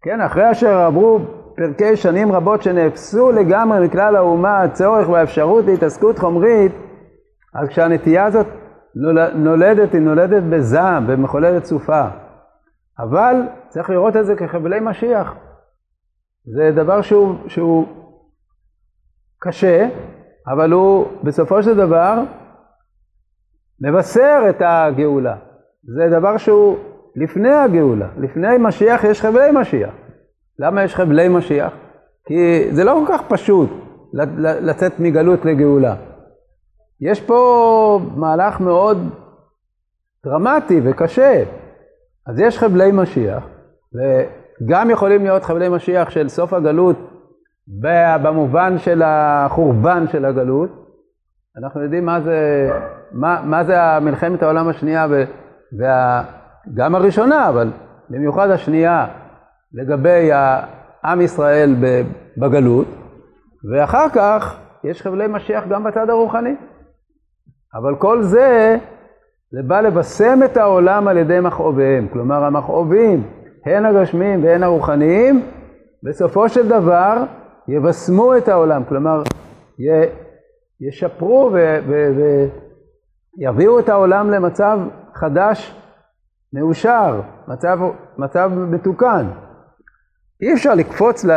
כן, 0.03 0.21
אחרי 0.21 0.51
אשר 0.51 0.79
עברו 0.79 1.21
פרקי 1.57 1.97
שנים 1.97 2.33
רבות 2.33 2.63
שנאפסו 2.63 3.33
לגמרי 3.33 3.87
מכלל 3.87 4.17
האומה 4.17 4.63
הצורך 4.63 5.09
והאפשרות 5.09 5.65
להתעסקות 5.65 6.19
חומרית, 6.19 6.73
אז 7.55 7.69
כשהנטייה 7.69 8.25
הזאת 8.25 8.47
נולדת, 9.35 9.93
היא 9.93 10.01
נולדת 10.01 10.43
בזעם 10.43 11.05
ומחוללת 11.09 11.65
סופה. 11.65 12.09
אבל 12.99 13.35
צריך 13.69 13.91
לראות 13.91 14.17
את 14.17 14.27
זה 14.27 14.37
כחבלי 14.37 14.81
משיח. 14.81 15.35
זה 16.45 16.71
דבר 16.75 17.03
שהוא, 17.03 17.35
שהוא 17.47 17.87
קשה, 19.39 19.89
אבל 20.47 20.73
הוא 20.73 21.07
בסופו 21.23 21.63
של 21.63 21.77
דבר 21.77 22.23
מבשר 23.81 24.43
את 24.51 24.63
הגאולה. 24.65 25.37
זה 25.97 26.09
דבר 26.19 26.37
שהוא 26.37 26.79
לפני 27.17 27.53
הגאולה. 27.53 28.09
לפני 28.19 28.57
משיח 28.59 29.05
יש 29.05 29.21
חבלי 29.21 29.51
משיח. 29.53 29.95
למה 30.59 30.85
יש 30.85 30.95
חבלי 30.95 31.29
משיח? 31.29 31.73
כי 32.25 32.69
זה 32.73 32.85
לא 32.85 33.03
כל 33.07 33.13
כך 33.13 33.23
פשוט 33.29 33.71
לצאת 34.61 35.01
מגלות 35.01 35.45
לגאולה. 35.45 35.95
יש 37.01 37.21
פה 37.21 38.01
מהלך 38.17 38.61
מאוד 38.61 39.11
דרמטי 40.25 40.81
וקשה. 40.85 41.45
אז 42.27 42.41
יש 42.41 42.59
חבלי 42.59 42.93
משיח, 42.93 43.45
וגם 43.95 44.91
יכולים 44.91 45.23
להיות 45.23 45.45
חבלי 45.45 45.69
משיח 45.69 46.11
של 46.11 46.29
סוף 46.29 46.53
הגלות 46.53 46.97
במובן 48.23 48.79
של 48.79 49.03
החורבן 49.05 50.05
של 50.09 50.25
הגלות. 50.25 50.71
אנחנו 51.59 51.83
יודעים 51.83 52.05
מה 52.05 52.21
זה, 52.21 52.71
מה, 53.13 53.41
מה 53.45 53.65
זה 53.65 53.77
מלחמת 54.01 54.43
העולם 54.43 54.69
השנייה 54.69 55.07
גם 56.75 56.95
הראשונה, 56.95 57.49
אבל 57.49 57.71
במיוחד 58.11 58.51
השנייה, 58.51 59.07
לגבי 59.75 60.31
עם 61.05 61.21
ישראל 61.21 61.75
בגלות, 62.37 62.87
ואחר 63.73 64.07
כך 64.15 64.59
יש 64.85 65.03
חבלי 65.03 65.27
משיח 65.27 65.65
גם 65.69 65.85
בצד 65.85 66.11
הרוחני. 66.11 66.57
אבל 67.75 67.97
כל 67.97 68.23
זה, 68.23 68.77
זה 69.51 69.63
בא 69.63 69.81
לבשם 69.81 70.39
את 70.45 70.57
העולם 70.57 71.09
על 71.09 71.17
ידי 71.17 71.41
מכאוביהם. 71.41 72.09
כלומר, 72.13 72.45
המכאובים, 72.45 73.23
הן 73.67 73.85
הגשמיים 73.85 74.45
והן 74.45 74.63
הרוחניים, 74.63 75.43
בסופו 76.03 76.49
של 76.49 76.69
דבר 76.69 77.25
יבשמו 77.69 78.37
את 78.37 78.49
העולם. 78.49 78.85
כלומר, 78.89 79.23
ישפרו 80.81 81.51
ויביאו 83.39 83.79
את 83.79 83.89
העולם 83.89 84.31
למצב 84.31 84.81
חדש, 85.15 85.75
מאושר, 86.53 87.21
מצב, 87.49 87.79
מצב 88.19 88.51
מתוקן. 88.55 89.27
אי 90.43 90.53
אפשר 90.53 90.75
לקפוץ 90.75 91.25
ל, 91.25 91.31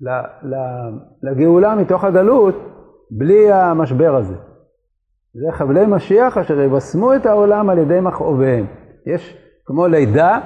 ל, 0.00 0.08
ל, 0.42 0.54
לגאולה 1.22 1.74
מתוך 1.74 2.04
הגלות 2.04 2.54
בלי 3.10 3.52
המשבר 3.52 4.16
הזה. 4.16 4.34
זה 5.40 5.52
חבלי 5.52 5.86
משיח 5.86 6.38
אשר 6.38 6.60
יבשמו 6.60 7.14
את 7.14 7.26
העולם 7.26 7.70
על 7.70 7.78
ידי 7.78 8.00
מכאוביהם. 8.00 8.66
יש 9.06 9.36
כמו 9.66 9.86
לידה, 9.86 10.40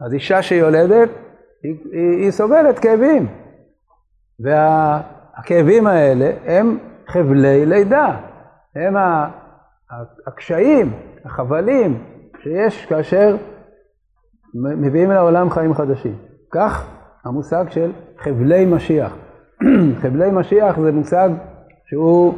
אז 0.00 0.12
אישה 0.12 0.42
שיולדת, 0.42 1.08
היא, 1.62 1.76
היא, 1.92 2.22
היא 2.22 2.30
סובלת 2.30 2.78
כאבים. 2.78 3.26
והכאבים 4.40 5.86
האלה 5.86 6.30
הם 6.44 6.78
חבלי 7.08 7.66
לידה. 7.66 8.16
הם 8.76 8.94
הקשיים, 10.26 10.92
החבלים 11.24 12.02
שיש 12.42 12.86
כאשר 12.86 13.36
מביאים 14.54 15.10
לעולם 15.10 15.50
חיים 15.50 15.74
חדשים. 15.74 16.14
כך 16.52 16.86
המושג 17.24 17.64
של 17.68 17.92
חבלי 18.18 18.64
משיח. 18.66 19.16
חבלי 20.02 20.30
משיח 20.30 20.80
זה 20.80 20.92
מושג 20.92 21.30
שהוא 21.86 22.34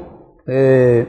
אה, 0.49 1.03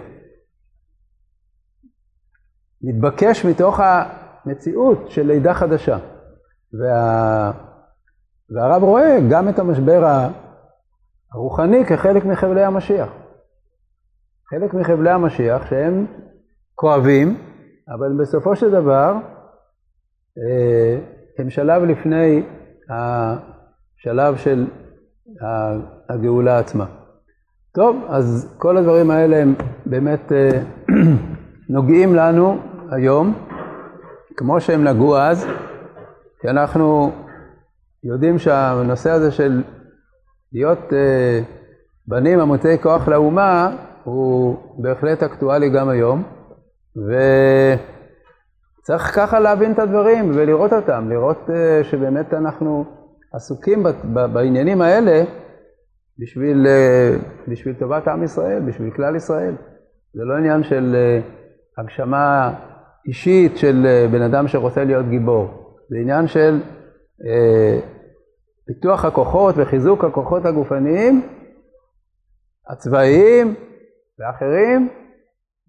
מתבקש 2.81 3.45
מתוך 3.45 3.79
המציאות 3.83 5.11
של 5.11 5.27
לידה 5.27 5.53
חדשה. 5.53 5.97
וה, 6.73 7.51
והרב 8.49 8.83
רואה 8.83 9.17
גם 9.29 9.49
את 9.49 9.59
המשבר 9.59 10.27
הרוחני 11.33 11.85
כחלק 11.85 12.25
מחבלי 12.25 12.63
המשיח. 12.63 13.09
חלק 14.49 14.73
מחבלי 14.73 15.09
המשיח 15.09 15.65
שהם 15.65 16.05
כואבים, 16.75 17.37
אבל 17.89 18.13
בסופו 18.19 18.55
של 18.55 18.71
דבר 18.71 19.13
אה, 20.37 20.99
הם 21.37 21.49
שלב 21.49 21.83
לפני 21.83 22.43
השלב 22.89 24.35
של 24.35 24.65
הגאולה 26.09 26.59
עצמה. 26.59 26.85
טוב, 27.75 28.05
אז 28.07 28.55
כל 28.57 28.77
הדברים 28.77 29.11
האלה 29.11 29.37
הם 29.37 29.55
באמת 29.85 30.31
אה, 30.31 30.49
נוגעים 31.75 32.15
לנו 32.15 32.57
היום, 32.91 33.33
כמו 34.37 34.61
שהם 34.61 34.83
נגעו 34.83 35.17
אז, 35.17 35.47
כי 36.41 36.49
אנחנו 36.49 37.11
יודעים 38.03 38.39
שהנושא 38.39 39.11
הזה 39.11 39.31
של 39.31 39.63
להיות 40.53 40.93
אה, 40.93 41.41
בנים 42.07 42.39
עמותי 42.39 42.77
כוח 42.81 43.07
לאומה 43.07 43.75
הוא 44.03 44.57
בהחלט 44.77 45.23
אקטואלי 45.23 45.69
גם 45.69 45.89
היום, 45.89 46.23
וצריך 48.81 49.15
ככה 49.15 49.39
להבין 49.39 49.71
את 49.71 49.79
הדברים 49.79 50.31
ולראות 50.35 50.73
אותם, 50.73 51.09
לראות 51.09 51.49
אה, 51.49 51.83
שבאמת 51.83 52.33
אנחנו 52.33 52.85
עסוקים 53.33 53.83
בעניינים 54.33 54.81
האלה 54.81 55.23
בשביל, 56.19 56.67
אה, 56.67 57.15
בשביל 57.47 57.73
טובת 57.73 58.07
עם 58.07 58.23
ישראל, 58.23 58.61
בשביל 58.67 58.91
כלל 58.91 59.15
ישראל. 59.15 59.55
זה 60.13 60.23
לא 60.23 60.37
עניין 60.37 60.63
של 60.63 60.95
הגשמה 61.77 62.53
אישית 63.05 63.57
של 63.57 64.07
בן 64.11 64.21
אדם 64.21 64.47
שרוצה 64.47 64.83
להיות 64.83 65.09
גיבור, 65.09 65.75
זה 65.89 65.97
עניין 65.97 66.27
של 66.27 66.59
פיתוח 68.65 69.05
הכוחות 69.05 69.55
וחיזוק 69.57 70.03
הכוחות 70.03 70.45
הגופניים, 70.45 71.21
הצבאיים 72.69 73.55
ואחרים, 74.19 74.89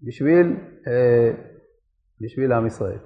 בשביל, 0.03 0.55
אה, 0.87 1.31
בשביל 2.21 2.51
עם 2.51 2.67
ישראל. 2.67 2.97